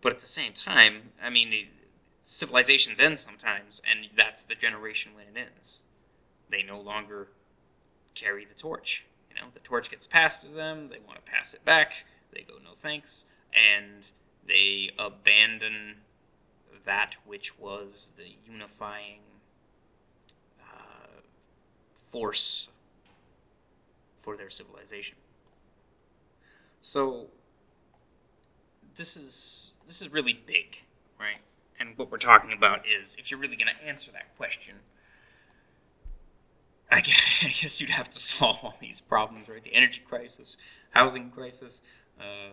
But 0.00 0.12
at 0.12 0.20
the 0.20 0.26
same 0.26 0.52
time 0.54 1.12
i 1.22 1.30
mean 1.30 1.68
civilizations 2.22 2.98
end 3.00 3.20
sometimes 3.20 3.82
and 3.88 4.08
that's 4.16 4.44
the 4.44 4.54
generation 4.54 5.12
when 5.14 5.26
it 5.26 5.38
ends. 5.38 5.82
They 6.50 6.62
no 6.62 6.80
longer 6.80 7.28
carry 8.14 8.44
the 8.44 8.54
torch 8.54 9.04
know 9.42 9.50
the 9.54 9.60
torch 9.60 9.90
gets 9.90 10.06
passed 10.06 10.42
to 10.42 10.48
them 10.48 10.88
they 10.88 10.98
want 11.06 11.24
to 11.24 11.30
pass 11.30 11.54
it 11.54 11.64
back 11.64 11.92
they 12.32 12.42
go, 12.42 12.54
no 12.64 12.70
thanks, 12.80 13.26
and 13.52 14.02
they 14.46 14.90
abandon 14.98 15.96
that 16.84 17.14
which 17.26 17.58
was 17.58 18.12
the 18.16 18.24
unifying 18.50 19.20
uh, 20.60 21.20
force 22.10 22.70
for 24.22 24.36
their 24.36 24.50
civilization. 24.50 25.16
So 26.80 27.26
this 28.96 29.16
is 29.16 29.74
this 29.86 30.00
is 30.00 30.12
really 30.12 30.32
big, 30.46 30.78
right? 31.20 31.40
And 31.78 31.96
what 31.98 32.10
we're 32.10 32.18
talking 32.18 32.52
about 32.52 32.84
is 32.86 33.16
if 33.18 33.30
you're 33.30 33.40
really 33.40 33.56
going 33.56 33.74
to 33.78 33.86
answer 33.86 34.10
that 34.12 34.36
question, 34.36 34.74
I 37.42 37.48
guess, 37.48 37.80
you'd 37.80 37.88
have 37.88 38.10
to 38.10 38.18
solve 38.18 38.58
all 38.62 38.74
these 38.78 39.00
problems, 39.00 39.48
right? 39.48 39.64
The 39.64 39.74
energy 39.74 40.02
crisis, 40.06 40.58
housing 40.90 41.30
crisis, 41.30 41.82
uh, 42.20 42.52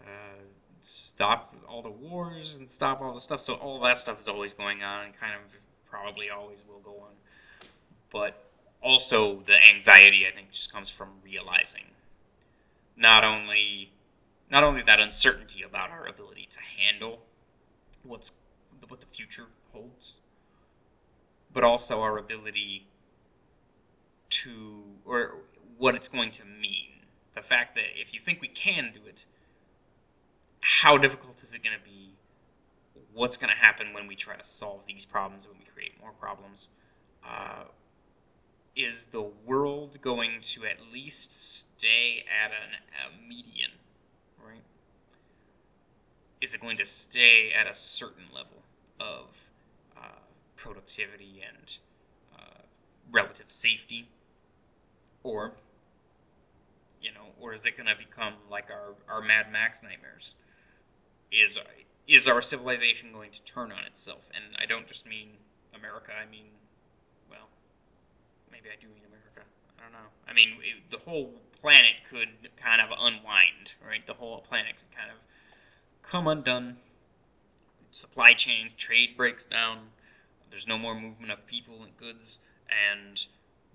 uh, 0.00 0.40
stop 0.80 1.54
all 1.68 1.82
the 1.82 1.90
wars 1.90 2.56
and 2.56 2.70
stop 2.72 3.02
all 3.02 3.12
the 3.12 3.20
stuff. 3.20 3.40
So 3.40 3.54
all 3.54 3.78
that 3.80 3.98
stuff 3.98 4.18
is 4.20 4.26
always 4.26 4.54
going 4.54 4.82
on 4.82 5.04
and 5.04 5.20
kind 5.20 5.34
of 5.34 5.40
probably 5.90 6.30
always 6.30 6.64
will 6.66 6.80
go 6.80 6.98
on. 6.98 7.12
But 8.10 8.42
also 8.82 9.42
the 9.46 9.56
anxiety 9.70 10.22
I 10.30 10.34
think 10.34 10.50
just 10.50 10.72
comes 10.72 10.88
from 10.88 11.08
realizing 11.22 11.84
not 12.96 13.22
only 13.22 13.92
not 14.50 14.64
only 14.64 14.82
that 14.86 14.98
uncertainty 14.98 15.62
about 15.62 15.90
our 15.90 16.06
ability 16.06 16.48
to 16.52 16.58
handle 16.60 17.18
what's 18.02 18.32
what 18.88 19.00
the 19.00 19.06
future 19.06 19.46
holds, 19.74 20.16
but 21.52 21.64
also 21.64 22.00
our 22.00 22.16
ability 22.16 22.86
to 24.44 24.82
or 25.04 25.36
what 25.78 25.94
it's 25.94 26.08
going 26.08 26.30
to 26.32 26.44
mean 26.44 26.98
the 27.38 27.42
fact 27.42 27.76
that 27.76 27.84
if 28.00 28.12
you 28.12 28.20
think 28.24 28.40
we 28.40 28.48
can 28.48 28.92
do 28.92 29.00
it, 29.08 29.24
how 30.60 30.98
difficult 30.98 31.40
is 31.42 31.54
it 31.54 31.62
going 31.62 31.76
to 31.76 31.84
be? 31.84 32.12
What's 33.14 33.36
going 33.36 33.50
to 33.50 33.66
happen 33.66 33.92
when 33.94 34.06
we 34.06 34.16
try 34.16 34.36
to 34.36 34.44
solve 34.44 34.80
these 34.86 35.04
problems, 35.04 35.46
when 35.46 35.58
we 35.58 35.64
create 35.64 35.92
more 36.00 36.12
problems? 36.20 36.68
Uh, 37.24 37.64
is 38.76 39.06
the 39.06 39.26
world 39.44 39.98
going 40.02 40.40
to 40.40 40.64
at 40.66 40.76
least 40.92 41.32
stay 41.32 42.24
at 42.44 42.50
an, 42.50 42.74
a 43.04 43.28
median, 43.28 43.70
right? 44.44 44.62
Is 46.40 46.54
it 46.54 46.60
going 46.60 46.76
to 46.78 46.84
stay 46.84 47.52
at 47.58 47.66
a 47.66 47.74
certain 47.74 48.24
level 48.32 48.62
of 49.00 49.26
uh, 49.96 50.20
productivity 50.56 51.42
and 51.46 51.76
uh, 52.36 52.62
relative 53.12 53.46
safety? 53.48 54.08
Or 55.22 55.52
you 57.00 57.12
know, 57.12 57.26
or 57.40 57.54
is 57.54 57.64
it 57.64 57.76
going 57.76 57.86
to 57.86 57.94
become 57.96 58.34
like 58.50 58.66
our, 58.70 58.94
our 59.08 59.22
Mad 59.22 59.52
Max 59.52 59.82
nightmares? 59.82 60.34
Is 61.30 61.58
is 62.08 62.26
our 62.26 62.40
civilization 62.40 63.12
going 63.12 63.30
to 63.32 63.42
turn 63.42 63.70
on 63.70 63.84
itself? 63.84 64.24
And 64.34 64.56
I 64.60 64.66
don't 64.66 64.86
just 64.88 65.06
mean 65.06 65.28
America. 65.74 66.12
I 66.12 66.28
mean, 66.30 66.46
well, 67.30 67.48
maybe 68.50 68.68
I 68.72 68.80
do 68.80 68.88
mean 68.88 69.04
America. 69.06 69.42
I 69.78 69.82
don't 69.82 69.92
know. 69.92 70.08
I 70.26 70.32
mean, 70.32 70.56
it, 70.64 70.90
the 70.90 70.98
whole 71.04 71.30
planet 71.60 71.96
could 72.10 72.28
kind 72.56 72.80
of 72.80 72.88
unwind, 72.90 73.72
right? 73.86 74.06
The 74.06 74.14
whole 74.14 74.40
planet 74.48 74.74
could 74.76 74.96
kind 74.96 75.10
of 75.10 75.18
come 76.02 76.26
undone. 76.26 76.76
Supply 77.90 78.32
chains, 78.36 78.74
trade 78.74 79.16
breaks 79.16 79.44
down. 79.44 79.78
There's 80.50 80.66
no 80.66 80.78
more 80.78 80.94
movement 80.94 81.30
of 81.30 81.46
people 81.46 81.82
and 81.82 81.96
goods, 81.98 82.40
and 82.68 83.26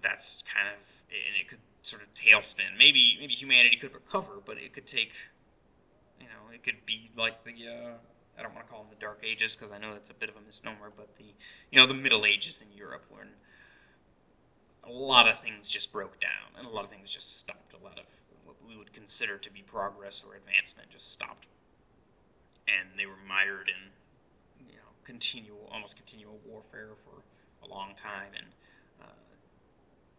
that's 0.03 0.43
kind 0.53 0.67
of 0.67 0.77
and 1.09 1.33
it 1.39 1.47
could 1.49 1.63
sort 1.81 2.01
of 2.03 2.13
tailspin. 2.13 2.77
Maybe 2.77 3.17
maybe 3.19 3.33
humanity 3.33 3.77
could 3.77 3.93
recover, 3.93 4.43
but 4.45 4.57
it 4.57 4.73
could 4.73 4.85
take, 4.85 5.11
you 6.19 6.27
know, 6.27 6.53
it 6.53 6.63
could 6.63 6.85
be 6.85 7.09
like 7.17 7.43
the 7.43 7.55
uh, 7.67 7.93
I 8.37 8.43
don't 8.43 8.53
want 8.53 8.67
to 8.67 8.71
call 8.71 8.83
them 8.83 8.91
the 8.91 8.99
Dark 8.99 9.23
Ages 9.23 9.55
because 9.55 9.71
I 9.71 9.77
know 9.77 9.93
that's 9.93 10.09
a 10.09 10.13
bit 10.13 10.29
of 10.29 10.35
a 10.35 10.41
misnomer, 10.41 10.91
but 10.95 11.07
the 11.17 11.25
you 11.71 11.79
know 11.79 11.87
the 11.87 11.93
Middle 11.95 12.25
Ages 12.25 12.61
in 12.61 12.77
Europe 12.77 13.05
when 13.09 13.27
a 14.83 14.91
lot 14.91 15.27
of 15.27 15.39
things 15.41 15.69
just 15.69 15.93
broke 15.93 16.19
down 16.19 16.59
and 16.59 16.67
a 16.67 16.69
lot 16.69 16.83
of 16.83 16.91
things 16.91 17.09
just 17.09 17.39
stopped. 17.39 17.73
A 17.73 17.83
lot 17.83 17.97
of 17.97 18.05
what 18.43 18.57
we 18.67 18.75
would 18.75 18.91
consider 18.91 19.37
to 19.37 19.51
be 19.51 19.61
progress 19.61 20.23
or 20.27 20.35
advancement 20.35 20.89
just 20.91 21.11
stopped, 21.11 21.47
and 22.67 22.99
they 22.99 23.05
were 23.05 23.21
mired 23.27 23.71
in 23.71 24.67
you 24.67 24.75
know 24.75 24.91
continual 25.05 25.69
almost 25.71 25.95
continual 25.95 26.39
warfare 26.45 26.91
for 27.05 27.23
a 27.63 27.67
long 27.67 27.95
time 27.95 28.35
and 28.35 28.47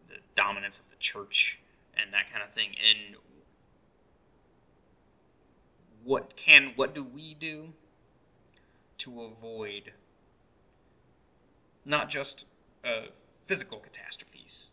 the 0.09 0.17
dominance 0.37 0.79
of 0.79 0.89
the 0.91 0.97
church 0.99 1.59
and 1.97 2.13
that 2.13 2.31
kind 2.31 2.43
of 2.43 2.55
thing. 2.55 2.69
And 2.69 3.17
what 6.05 6.37
can 6.37 6.73
what 6.77 6.95
do 6.95 7.03
we 7.03 7.35
do 7.35 7.69
to 8.99 9.23
avoid 9.23 9.93
not 11.85 12.09
just 12.09 12.47
uh, 12.85 13.07
physical 13.47 13.79
catastrophes, 13.79 14.71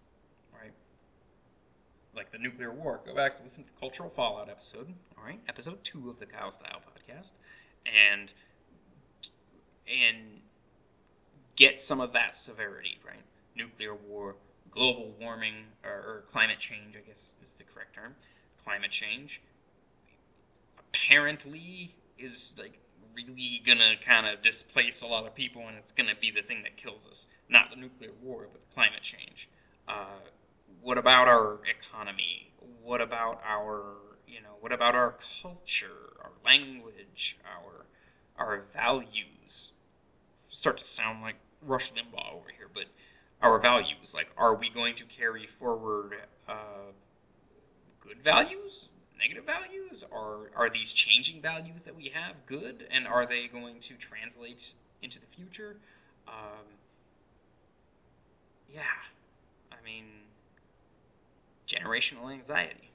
right? 0.53 0.71
Like 2.15 2.31
the 2.31 2.37
nuclear 2.37 2.71
war. 2.71 2.99
Go 3.05 3.15
back 3.15 3.37
to 3.37 3.43
listen 3.43 3.63
to 3.63 3.69
the 3.73 3.79
cultural 3.79 4.09
fallout 4.09 4.49
episode. 4.49 4.87
All 5.17 5.23
right, 5.23 5.39
episode 5.47 5.83
two 5.83 6.09
of 6.09 6.19
the 6.19 6.25
Kyle 6.25 6.51
Style 6.51 6.81
podcast, 6.81 7.31
and 7.85 8.31
and 9.87 10.41
get 11.55 11.81
some 11.81 11.99
of 11.99 12.13
that 12.13 12.37
severity, 12.37 12.97
right? 13.05 13.23
Nuclear 13.55 13.93
war, 13.93 14.35
global 14.71 15.13
warming 15.19 15.65
or, 15.83 15.91
or 15.91 16.23
climate 16.31 16.59
change, 16.59 16.95
I 16.95 17.07
guess 17.07 17.33
is 17.43 17.51
the 17.57 17.63
correct 17.63 17.95
term. 17.95 18.15
Climate 18.63 18.91
change 18.91 19.41
apparently 20.93 21.93
is 22.17 22.55
like 22.57 22.79
really 23.15 23.61
gonna 23.65 23.95
kind 24.05 24.27
of 24.27 24.41
displace 24.41 25.01
a 25.01 25.07
lot 25.07 25.25
of 25.25 25.35
people, 25.35 25.67
and 25.67 25.77
it's 25.77 25.91
gonna 25.91 26.15
be 26.19 26.31
the 26.31 26.41
thing 26.41 26.63
that 26.63 26.77
kills 26.77 27.07
us, 27.09 27.27
not 27.49 27.69
the 27.69 27.75
nuclear 27.75 28.11
war, 28.21 28.47
but 28.51 28.61
climate 28.73 29.01
change. 29.01 29.49
Uh, 29.87 30.19
what 30.81 30.97
about 30.97 31.27
our 31.27 31.59
economy? 31.69 32.51
What 32.81 33.01
about 33.01 33.41
our, 33.45 33.95
you 34.27 34.41
know, 34.41 34.55
what 34.59 34.71
about 34.71 34.95
our 34.95 35.15
culture, 35.41 36.13
our 36.21 36.31
language, 36.45 37.37
our 37.45 37.85
our 38.37 38.63
values? 38.73 39.73
Start 40.49 40.77
to 40.79 40.85
sound 40.85 41.21
like 41.21 41.35
Rush 41.61 41.91
Limbaugh 41.91 42.33
over 42.33 42.49
here, 42.57 42.69
but 42.73 42.85
our 43.41 43.59
values. 43.59 44.13
Like, 44.15 44.27
are 44.37 44.55
we 44.55 44.69
going 44.69 44.95
to 44.95 45.03
carry 45.05 45.47
forward 45.59 46.13
uh, 46.47 46.91
good 47.99 48.23
values, 48.23 48.89
negative 49.17 49.45
values? 49.45 50.05
Are 50.11 50.51
are 50.55 50.69
these 50.69 50.93
changing 50.93 51.41
values 51.41 51.83
that 51.83 51.95
we 51.95 52.11
have 52.13 52.35
good, 52.45 52.87
and 52.91 53.07
are 53.07 53.25
they 53.25 53.47
going 53.47 53.79
to 53.81 53.93
translate 53.95 54.73
into 55.01 55.19
the 55.19 55.27
future? 55.27 55.77
Um, 56.27 56.65
yeah, 58.73 58.81
I 59.71 59.83
mean, 59.83 60.05
generational 61.67 62.31
anxiety. 62.31 62.91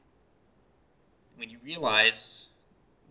When 1.36 1.50
you 1.50 1.58
realize, 1.62 2.50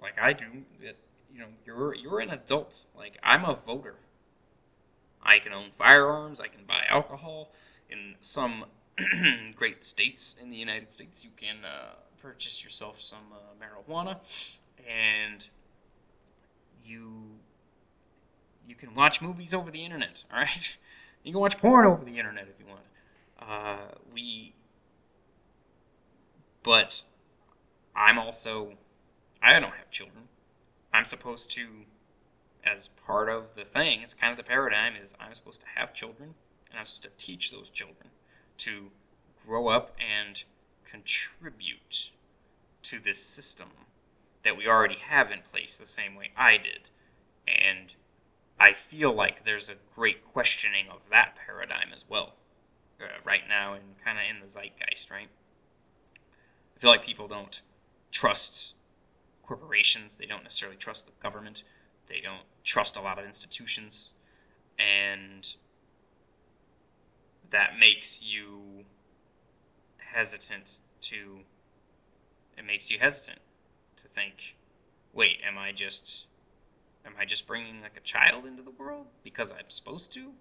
like 0.01 0.15
I 0.19 0.33
do, 0.33 0.45
that 0.83 0.95
you 1.33 1.39
know 1.39 1.47
you're 1.65 1.93
you're 1.93 2.19
an 2.19 2.29
adult. 2.31 2.85
Like 2.97 3.17
I'm 3.21 3.45
a 3.45 3.59
voter. 3.65 3.95
I 5.25 5.39
can 5.39 5.53
own 5.53 5.71
firearms, 5.77 6.39
I 6.39 6.47
can 6.47 6.65
buy 6.65 6.83
alcohol. 6.89 7.51
In 7.89 8.15
some 8.21 8.65
great 9.55 9.83
states 9.83 10.37
in 10.41 10.49
the 10.51 10.57
United 10.57 10.91
States, 10.91 11.25
you 11.25 11.31
can 11.37 11.65
uh, 11.65 11.95
purchase 12.21 12.63
yourself 12.63 13.01
some 13.01 13.33
uh, 13.33 13.37
marijuana, 13.63 14.17
and 14.87 15.47
you 16.83 17.39
You 18.67 18.75
can 18.75 18.95
watch 18.95 19.21
movies 19.21 19.53
over 19.53 19.71
the 19.71 19.83
internet, 19.85 20.23
all 20.31 20.39
right? 20.39 20.77
You 21.23 21.31
can 21.31 21.41
watch 21.41 21.57
porn 21.57 21.87
over 21.87 22.05
the 22.05 22.19
internet 22.19 22.47
if 22.47 22.59
you 22.59 22.67
want. 22.67 22.85
Uh, 23.39 23.95
we, 24.13 24.53
but 26.63 27.03
I'm 27.95 28.19
also, 28.19 28.73
I 29.41 29.59
don't 29.59 29.71
have 29.71 29.89
children. 29.91 30.29
I'm 30.93 31.05
supposed 31.05 31.51
to, 31.53 31.67
as 32.65 32.89
part 33.05 33.29
of 33.29 33.55
the 33.55 33.65
thing, 33.65 34.01
it's 34.01 34.13
kind 34.13 34.31
of 34.31 34.37
the 34.37 34.43
paradigm 34.43 34.95
is 34.95 35.13
I'm 35.19 35.33
supposed 35.33 35.61
to 35.61 35.67
have 35.75 35.93
children, 35.93 36.33
and 36.69 36.79
I'm 36.79 36.85
supposed 36.85 37.17
to 37.17 37.25
teach 37.25 37.51
those 37.51 37.69
children 37.69 38.09
to 38.59 38.89
grow 39.45 39.67
up 39.67 39.95
and 39.99 40.43
contribute 40.89 42.09
to 42.83 42.99
this 42.99 43.19
system 43.19 43.69
that 44.43 44.57
we 44.57 44.67
already 44.67 44.97
have 45.09 45.31
in 45.31 45.41
place 45.41 45.75
the 45.75 45.85
same 45.85 46.15
way 46.15 46.31
I 46.37 46.57
did. 46.57 46.89
And 47.47 47.91
I 48.59 48.73
feel 48.73 49.13
like 49.13 49.43
there's 49.43 49.69
a 49.69 49.75
great 49.95 50.25
questioning 50.31 50.87
of 50.89 51.01
that 51.11 51.35
paradigm 51.45 51.91
as 51.93 52.05
well, 52.07 52.33
uh, 53.01 53.05
right 53.23 53.47
now, 53.47 53.73
and 53.73 53.83
kind 54.03 54.17
of 54.17 54.23
in 54.29 54.41
the 54.41 54.47
zeitgeist, 54.47 55.11
right? 55.11 55.27
I 56.75 56.79
feel 56.79 56.89
like 56.89 57.03
people 57.03 57.27
don't 57.27 57.61
trust 58.11 58.73
corporations, 59.45 60.15
they 60.15 60.25
don't 60.25 60.43
necessarily 60.43 60.77
trust 60.77 61.05
the 61.05 61.11
government, 61.21 61.63
they 62.07 62.21
don't 62.21 62.43
trust 62.63 62.97
a 62.97 63.01
lot 63.01 63.19
of 63.19 63.25
institutions, 63.25 64.11
and 64.79 65.55
that 67.51 67.77
makes 67.79 68.23
you 68.23 68.85
hesitant 69.97 70.79
to 71.01 71.39
it 72.57 72.65
makes 72.65 72.89
you 72.89 72.97
hesitant 72.97 73.39
to 73.97 74.07
think 74.09 74.55
wait 75.13 75.37
am 75.45 75.57
i 75.57 75.73
just 75.73 76.25
am 77.05 77.11
i 77.19 77.25
just 77.25 77.45
bringing 77.45 77.81
like 77.81 77.97
a 77.97 77.99
child 77.99 78.45
into 78.45 78.63
the 78.63 78.71
world 78.71 79.05
because 79.23 79.51
i'm 79.51 79.69
supposed 79.69 80.13
to 80.13 80.31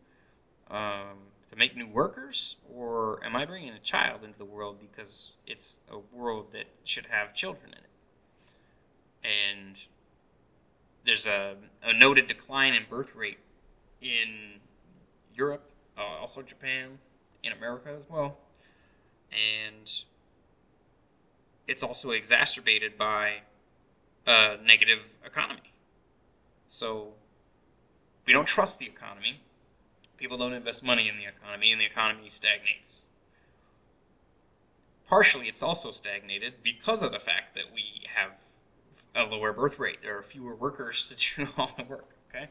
um, 0.71 1.19
to 1.51 1.57
make 1.57 1.77
new 1.77 1.87
workers? 1.87 2.57
Or 2.75 3.23
am 3.25 3.37
i 3.37 3.45
bringing 3.45 3.71
a 3.71 3.79
child 3.79 4.25
into 4.25 4.39
the 4.39 4.45
world 4.45 4.79
because 4.81 5.37
it's 5.47 5.81
a 5.91 5.99
world 6.13 6.53
that 6.53 6.65
should 6.85 7.07
have 7.07 7.35
children 7.35 7.73
in 7.73 7.79
it? 7.79 7.91
And 9.25 9.77
there's 11.07 11.27
a, 11.27 11.55
a 11.83 11.93
noted 11.93 12.27
decline 12.29 12.75
in 12.75 12.83
birth 12.89 13.15
rate 13.15 13.39
in 14.01 14.61
europe 15.35 15.71
uh, 15.99 16.21
also 16.21 16.43
japan 16.43 16.99
in 17.43 17.53
america 17.53 17.95
as 17.99 18.05
well 18.09 18.37
and 19.33 20.05
it's 21.67 21.83
also 21.83 22.11
exacerbated 22.11 22.99
by 22.99 23.39
a 24.27 24.57
negative 24.65 25.01
economy. 25.25 25.73
So 26.67 27.13
we 28.27 28.33
don't 28.33 28.47
trust 28.47 28.79
the 28.79 28.87
economy. 28.87 29.41
People 30.17 30.39
don't 30.39 30.53
invest 30.53 30.85
money 30.85 31.09
in 31.09 31.17
the 31.17 31.25
economy, 31.27 31.73
and 31.73 31.81
the 31.81 31.87
economy 31.87 32.29
stagnates. 32.29 33.03
Partially, 35.09 35.49
it's 35.49 35.63
also 35.63 35.91
stagnated 35.91 36.55
because 36.63 37.03
of 37.03 37.13
the 37.13 37.19
fact 37.19 37.55
that 37.55 37.65
we 37.75 38.07
have 38.15 38.31
a 39.15 39.23
lower 39.23 39.53
birth 39.53 39.79
rate. 39.79 39.99
There 40.03 40.19
are 40.19 40.23
fewer 40.23 40.55
workers 40.55 41.09
to 41.09 41.45
do 41.45 41.49
all 41.57 41.71
the 41.77 41.85
work. 41.85 42.09
Okay, 42.31 42.49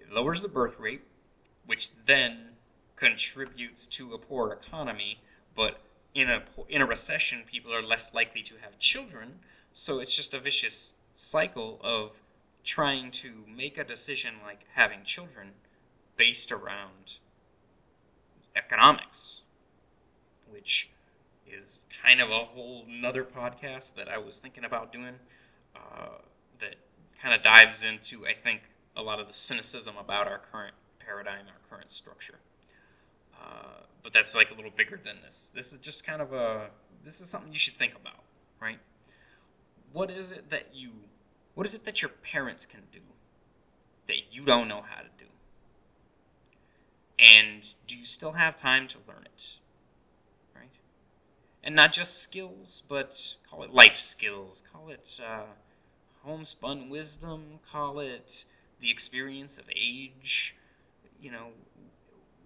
it 0.00 0.12
lowers 0.12 0.40
the 0.40 0.48
birth 0.48 0.78
rate, 0.78 1.02
which 1.66 1.90
then 2.06 2.50
contributes 2.96 3.86
to 3.86 4.14
a 4.14 4.18
poor 4.18 4.52
economy, 4.52 5.18
but 5.56 5.80
in 6.14 6.30
a 6.30 6.42
in 6.68 6.82
a 6.82 6.86
recession, 6.86 7.42
people 7.50 7.74
are 7.74 7.82
less 7.82 8.14
likely 8.14 8.42
to 8.42 8.54
have 8.62 8.78
children. 8.78 9.40
So 9.72 10.00
it's 10.00 10.14
just 10.14 10.34
a 10.34 10.40
vicious 10.40 10.94
cycle 11.14 11.80
of 11.82 12.12
trying 12.64 13.10
to 13.10 13.44
make 13.48 13.76
a 13.76 13.84
decision 13.84 14.34
like 14.44 14.60
having 14.74 15.04
children 15.04 15.50
based 16.16 16.52
around 16.52 17.18
economics, 18.56 19.42
which 20.48 20.88
is 21.46 21.84
kind 22.02 22.20
of 22.20 22.30
a 22.30 22.44
whole 22.44 22.84
another 22.88 23.24
podcast 23.24 23.94
that 23.96 24.08
I 24.08 24.18
was 24.18 24.38
thinking 24.38 24.64
about 24.64 24.92
doing 24.92 25.14
uh, 25.76 26.18
that 26.60 26.76
kind 27.22 27.34
of 27.34 27.42
dives 27.42 27.84
into, 27.84 28.26
I 28.26 28.34
think, 28.42 28.60
a 28.96 29.02
lot 29.02 29.20
of 29.20 29.26
the 29.26 29.32
cynicism 29.32 29.96
about 29.96 30.26
our 30.26 30.40
current 30.52 30.74
paradigm, 30.98 31.46
our 31.46 31.76
current 31.76 31.90
structure. 31.90 32.38
Uh, 33.40 33.82
but 34.02 34.12
that's 34.12 34.34
like 34.34 34.50
a 34.50 34.54
little 34.54 34.70
bigger 34.76 35.00
than 35.02 35.16
this. 35.22 35.50
This 35.54 35.72
is 35.72 35.78
just 35.80 36.06
kind 36.06 36.22
of 36.22 36.32
a 36.32 36.68
this 37.04 37.20
is 37.20 37.28
something 37.28 37.52
you 37.52 37.58
should 37.58 37.76
think 37.76 37.94
about, 37.94 38.22
right? 38.60 38.78
What 39.92 40.10
is 40.10 40.30
it 40.30 40.50
that 40.50 40.74
you 40.74 40.90
what 41.54 41.66
is 41.66 41.74
it 41.74 41.84
that 41.84 42.02
your 42.02 42.10
parents 42.10 42.66
can 42.66 42.80
do 42.92 43.00
that 44.08 44.16
you 44.32 44.44
don't 44.44 44.68
know 44.68 44.82
how 44.82 45.00
to 45.02 45.08
do? 45.18 45.24
And 47.18 47.62
do 47.86 47.96
you 47.96 48.04
still 48.04 48.32
have 48.32 48.56
time 48.56 48.88
to 48.88 48.98
learn 49.08 49.24
it? 49.24 49.56
And 51.64 51.74
not 51.74 51.94
just 51.94 52.20
skills, 52.20 52.82
but 52.90 53.36
call 53.48 53.62
it 53.62 53.72
life 53.72 53.98
skills, 53.98 54.62
call 54.70 54.90
it 54.90 55.18
uh, 55.26 55.44
homespun 56.22 56.90
wisdom, 56.90 57.58
call 57.72 58.00
it 58.00 58.44
the 58.80 58.90
experience 58.90 59.56
of 59.56 59.64
age, 59.74 60.54
you 61.18 61.32
know, 61.32 61.48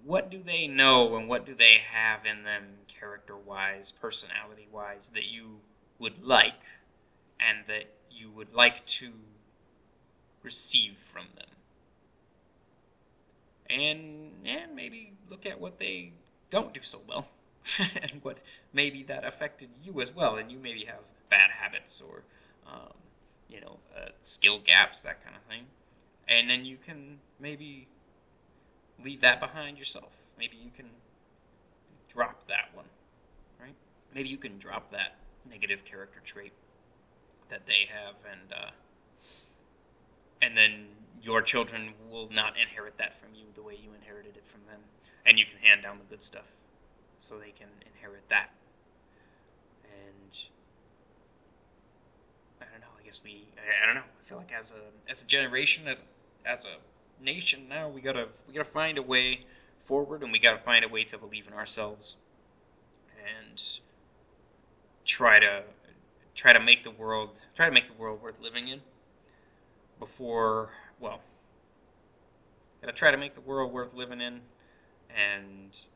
what 0.04 0.30
do 0.30 0.40
they 0.40 0.68
know 0.68 1.16
and 1.16 1.28
what 1.28 1.44
do 1.44 1.52
they 1.52 1.78
have 1.92 2.26
in 2.26 2.44
them 2.44 2.64
character 2.86 3.36
wise, 3.36 3.90
personality 3.90 4.68
wise 4.70 5.10
that 5.14 5.24
you 5.24 5.58
would 5.98 6.24
like 6.24 6.62
and 7.40 7.66
that 7.66 7.86
you 8.12 8.30
would 8.30 8.54
like 8.54 8.86
to 8.86 9.10
receive 10.44 10.96
from 10.96 11.26
them? 11.34 11.48
And 13.68 14.46
and 14.46 14.76
maybe 14.76 15.14
look 15.28 15.44
at 15.44 15.60
what 15.60 15.80
they 15.80 16.12
don't 16.50 16.72
do 16.72 16.80
so 16.84 17.00
well 17.08 17.26
and 17.78 18.22
what 18.22 18.38
maybe 18.72 19.02
that 19.04 19.24
affected 19.24 19.68
you 19.82 20.00
as 20.00 20.14
well 20.14 20.36
and 20.36 20.50
you 20.50 20.58
maybe 20.58 20.84
have 20.84 21.00
bad 21.30 21.50
habits 21.50 22.00
or 22.00 22.22
um, 22.66 22.92
you 23.48 23.60
know 23.60 23.78
uh, 23.96 24.08
skill 24.22 24.60
gaps 24.64 25.02
that 25.02 25.22
kind 25.24 25.36
of 25.36 25.42
thing 25.42 25.64
and 26.28 26.48
then 26.48 26.64
you 26.64 26.76
can 26.84 27.18
maybe 27.40 27.88
leave 29.02 29.20
that 29.22 29.40
behind 29.40 29.78
yourself. 29.78 30.10
Maybe 30.38 30.56
you 30.56 30.70
can 30.76 30.86
drop 32.08 32.46
that 32.48 32.74
one, 32.74 32.86
right? 33.60 33.74
Maybe 34.14 34.28
you 34.28 34.38
can 34.38 34.58
drop 34.58 34.90
that 34.92 35.16
negative 35.48 35.84
character 35.84 36.20
trait 36.24 36.52
that 37.50 37.62
they 37.66 37.88
have, 37.92 38.14
and 38.30 38.52
uh, 38.52 38.70
and 40.42 40.56
then 40.56 40.86
your 41.22 41.42
children 41.42 41.94
will 42.10 42.28
not 42.30 42.54
inherit 42.60 42.96
that 42.98 43.18
from 43.20 43.30
you 43.34 43.46
the 43.54 43.62
way 43.62 43.74
you 43.74 43.90
inherited 43.94 44.36
it 44.36 44.46
from 44.46 44.60
them, 44.66 44.80
and 45.26 45.38
you 45.38 45.44
can 45.46 45.58
hand 45.58 45.82
down 45.82 45.98
the 45.98 46.04
good 46.14 46.22
stuff, 46.22 46.46
so 47.18 47.36
they 47.38 47.50
can 47.50 47.68
inherit 47.84 48.22
that. 48.30 48.50
And 49.84 50.32
I 52.60 52.64
don't 52.70 52.80
know. 52.80 52.86
I 52.98 53.04
guess 53.04 53.20
we. 53.22 53.44
I, 53.56 53.82
I 53.82 53.86
don't 53.86 53.96
know. 53.96 54.02
I 54.02 54.28
feel 54.28 54.38
like 54.38 54.52
as 54.56 54.72
a 54.72 55.10
as 55.10 55.22
a 55.22 55.26
generation, 55.26 55.88
as 55.88 56.02
as 56.46 56.64
a 56.64 57.22
nation 57.22 57.68
now. 57.68 57.88
We 57.88 58.00
gotta 58.00 58.28
we 58.46 58.54
gotta 58.54 58.70
find 58.70 58.98
a 58.98 59.02
way 59.02 59.40
forward, 59.86 60.22
and 60.22 60.32
we 60.32 60.38
gotta 60.38 60.62
find 60.62 60.84
a 60.84 60.88
way 60.88 61.04
to 61.04 61.18
believe 61.18 61.46
in 61.46 61.52
ourselves, 61.52 62.16
and 63.18 63.62
try 65.04 65.40
to 65.40 65.62
try 66.34 66.52
to 66.52 66.60
make 66.60 66.84
the 66.84 66.92
world 66.92 67.30
try 67.56 67.66
to 67.66 67.72
make 67.72 67.88
the 67.88 68.00
world 68.00 68.22
worth 68.22 68.40
living 68.40 68.68
in. 68.68 68.80
Before, 69.98 70.70
well, 71.00 71.20
gotta 72.80 72.92
try 72.92 73.10
to 73.10 73.16
make 73.16 73.34
the 73.34 73.40
world 73.40 73.72
worth 73.72 73.92
living 73.94 74.20
in, 74.20 74.40
and 75.10 75.86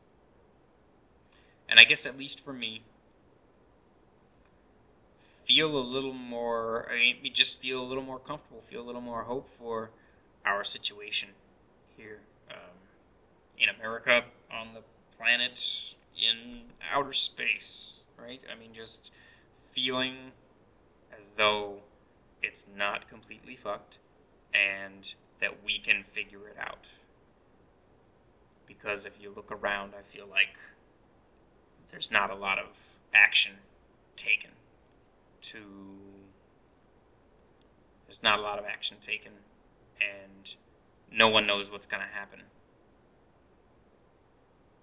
and 1.69 1.79
I 1.79 1.83
guess 1.83 2.05
at 2.05 2.17
least 2.17 2.43
for 2.43 2.53
me, 2.53 2.81
feel 5.47 5.77
a 5.77 5.79
little 5.79 6.13
more. 6.13 6.87
I 6.91 7.21
mean, 7.21 7.33
just 7.33 7.61
feel 7.61 7.81
a 7.81 7.87
little 7.87 8.03
more 8.03 8.19
comfortable, 8.19 8.63
feel 8.69 8.81
a 8.81 8.87
little 8.87 9.01
more 9.01 9.23
hope 9.23 9.49
for 9.57 9.89
our 10.45 10.63
situation 10.63 11.29
here 11.97 12.19
um, 12.51 12.57
in 13.57 13.69
America, 13.69 14.23
on 14.51 14.73
the 14.73 14.81
planet, 15.17 15.59
in 16.17 16.61
outer 16.93 17.13
space, 17.13 17.99
right? 18.21 18.41
I 18.51 18.59
mean, 18.59 18.71
just 18.73 19.11
feeling 19.73 20.31
as 21.17 21.33
though 21.33 21.77
it's 22.41 22.67
not 22.75 23.09
completely 23.09 23.55
fucked 23.55 23.97
and 24.53 25.13
that 25.41 25.63
we 25.65 25.79
can 25.79 26.03
figure 26.13 26.47
it 26.47 26.57
out. 26.59 26.85
Because 28.67 29.05
if 29.05 29.13
you 29.19 29.31
look 29.35 29.51
around, 29.51 29.93
I 29.97 30.15
feel 30.15 30.27
like 30.27 30.57
there's 31.93 32.11
not 32.11 32.31
a 32.31 32.35
lot 32.35 32.57
of 32.57 32.65
action 33.13 33.53
taken 34.17 34.49
to. 35.43 35.59
There's 38.07 38.23
not 38.23 38.39
a 38.39 38.41
lot 38.41 38.57
of 38.57 38.65
action 38.65 38.97
taken 38.99 39.31
and 40.01 40.55
no 41.11 41.29
one 41.29 41.45
knows 41.45 41.69
what's 41.71 41.85
going 41.85 42.01
to 42.01 42.09
happen. 42.11 42.41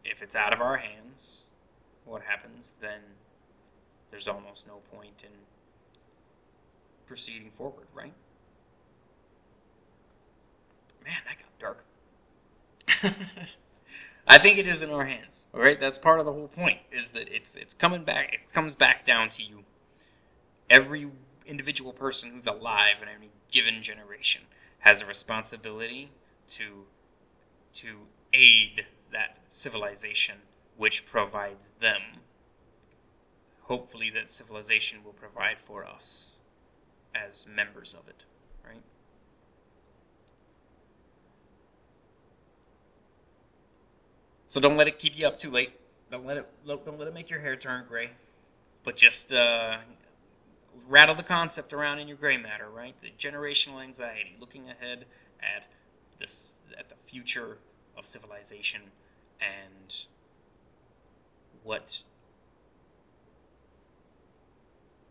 If 0.05 0.23
it's 0.23 0.37
out 0.37 0.53
of 0.53 0.61
our 0.61 0.77
hands, 0.77 1.47
what 2.05 2.23
happens, 2.23 2.75
then 2.81 3.01
there's 4.13 4.29
almost 4.29 4.69
no 4.69 4.75
point 4.97 5.25
in 5.25 5.31
proceeding 7.09 7.51
forward, 7.59 7.87
right? 7.93 8.13
Man, 11.05 11.15
that 11.27 11.37
got 11.39 11.59
dark. 11.59 13.45
I 14.27 14.39
think 14.39 14.59
it 14.59 14.67
is 14.67 14.83
in 14.83 14.91
our 14.91 15.05
hands. 15.05 15.49
All 15.55 15.61
right, 15.61 15.79
that's 15.81 15.99
part 15.99 16.21
of 16.21 16.27
the 16.27 16.33
whole 16.33 16.49
point. 16.49 16.79
Is 16.93 17.11
that 17.11 17.29
it's 17.29 17.57
it's 17.57 17.75
coming 17.75 18.05
back. 18.05 18.33
It 18.33 18.53
comes 18.53 18.75
back 18.75 19.07
down 19.07 19.29
to 19.31 19.43
you. 19.43 19.65
Every 20.69 21.11
individual 21.47 21.93
person 21.93 22.31
who's 22.31 22.47
alive 22.47 22.97
in 23.03 23.09
any 23.09 23.31
given 23.51 23.83
generation 23.83 24.43
has 24.81 25.03
a 25.03 25.07
responsibility 25.07 26.11
to 26.49 26.85
to 27.73 27.97
aid 28.33 28.87
that 29.13 29.39
civilization 29.49 30.37
which 30.77 31.05
provides 31.07 31.73
them. 31.81 32.01
Hopefully, 33.63 34.11
that 34.11 34.31
civilization 34.31 35.05
will 35.05 35.13
provide 35.13 35.57
for 35.67 35.85
us 35.85 36.39
as 37.15 37.47
members 37.47 37.95
of 37.95 38.09
it, 38.09 38.23
right? 38.67 38.83
So 44.51 44.59
don't 44.59 44.77
let 44.77 44.89
it 44.89 44.99
keep 44.99 45.17
you 45.17 45.29
up 45.29 45.39
too 45.39 45.49
late. 45.53 45.71
Don't 46.11 46.27
let 46.27 46.37
it 46.37 46.47
don't 46.67 46.99
let 46.99 47.07
it 47.07 47.15
make 47.15 47.31
your 47.31 47.39
hair 47.39 47.55
turn 47.55 47.85
gray. 47.89 48.11
But 48.85 48.97
just 48.97 49.33
uh, 49.33 49.77
rattle 50.89 51.15
the 51.15 51.23
concept 51.23 51.73
around 51.73 52.01
in 52.01 52.09
your 52.09 52.17
gray 52.17 52.37
matter, 52.37 52.69
right? 52.69 52.97
The 53.01 53.13
generational 53.17 53.81
anxiety, 53.81 54.35
looking 54.41 54.69
ahead 54.69 55.05
at 55.39 55.69
this 56.19 56.57
at 56.77 56.89
the 56.89 56.97
future 57.09 57.59
of 57.97 58.07
civilization 58.07 58.81
and 59.41 60.05
what 61.63 62.03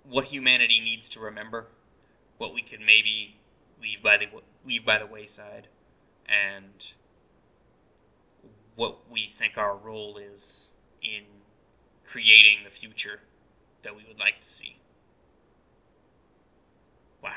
what 0.04 0.26
humanity 0.26 0.82
needs 0.82 1.08
to 1.12 1.22
remember, 1.22 1.68
what 2.40 2.54
we 2.54 2.62
could 2.62 2.82
maybe 2.82 3.38
leave 3.82 4.04
by 4.04 4.18
the 4.18 4.26
leave 4.66 4.86
by 4.86 5.00
the 5.00 5.08
wayside, 5.08 5.68
and 6.28 6.74
what 8.80 8.98
we 9.12 9.30
think 9.38 9.58
our 9.58 9.76
role 9.76 10.18
is 10.18 10.70
in 11.04 11.24
creating 12.10 12.60
the 12.64 12.70
future 12.70 13.20
that 13.84 13.94
we 13.94 14.06
would 14.08 14.18
like 14.18 14.40
to 14.40 14.48
see. 14.48 14.78
Wow. 17.22 17.32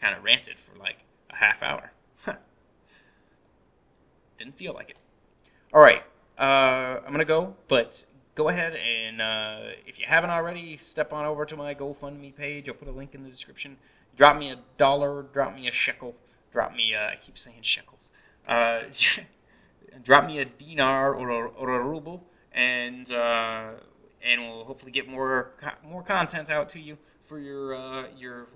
Kind 0.00 0.16
of 0.16 0.24
ranted 0.24 0.56
for 0.66 0.78
like 0.78 0.96
a 1.28 1.36
half 1.36 1.62
hour. 1.62 1.92
Didn't 4.38 4.56
feel 4.56 4.72
like 4.72 4.88
it. 4.88 4.96
All 5.74 5.82
right. 5.82 6.02
Uh, 6.38 7.02
I'm 7.04 7.08
going 7.08 7.18
to 7.18 7.26
go, 7.26 7.54
but 7.68 8.02
go 8.36 8.48
ahead 8.48 8.74
and 8.74 9.20
uh, 9.20 9.58
if 9.86 9.98
you 9.98 10.06
haven't 10.08 10.30
already, 10.30 10.78
step 10.78 11.12
on 11.12 11.26
over 11.26 11.44
to 11.44 11.54
my 11.54 11.74
GoFundMe 11.74 12.34
page. 12.34 12.66
I'll 12.66 12.74
put 12.74 12.88
a 12.88 12.92
link 12.92 13.14
in 13.14 13.22
the 13.22 13.28
description. 13.28 13.76
Drop 14.16 14.38
me 14.38 14.52
a 14.52 14.56
dollar, 14.78 15.26
drop 15.34 15.54
me 15.54 15.68
a 15.68 15.72
shekel, 15.72 16.14
drop 16.50 16.74
me, 16.74 16.94
uh, 16.94 17.10
I 17.10 17.18
keep 17.20 17.36
saying 17.36 17.58
shekels. 17.60 18.10
Drop 20.04 20.26
me 20.26 20.38
a 20.38 20.44
dinar 20.44 21.14
or 21.14 21.28
a, 21.30 21.48
or 21.48 21.80
a 21.80 21.84
ruble, 21.84 22.24
and 22.52 23.10
uh, 23.12 23.70
and 24.24 24.42
we'll 24.42 24.64
hopefully 24.64 24.92
get 24.92 25.08
more 25.08 25.50
more 25.84 26.02
content 26.02 26.50
out 26.50 26.70
to 26.70 26.80
you 26.80 26.96
for 27.28 27.38
your 27.38 27.74
uh, 27.74 28.04
your 28.16 28.46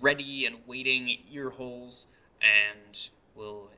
ready 0.00 0.46
and 0.46 0.56
waiting 0.66 1.18
ear 1.30 1.50
holes, 1.50 2.08
and 2.40 3.10
we'll 3.34 3.68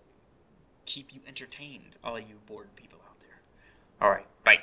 keep 0.87 1.12
you 1.12 1.20
entertained, 1.27 1.96
all 2.03 2.18
you 2.18 2.37
bored 2.46 2.74
people 2.77 2.98
out 3.09 3.20
there. 3.20 3.40
All 4.01 4.11
right, 4.11 4.27
bye. 4.44 4.59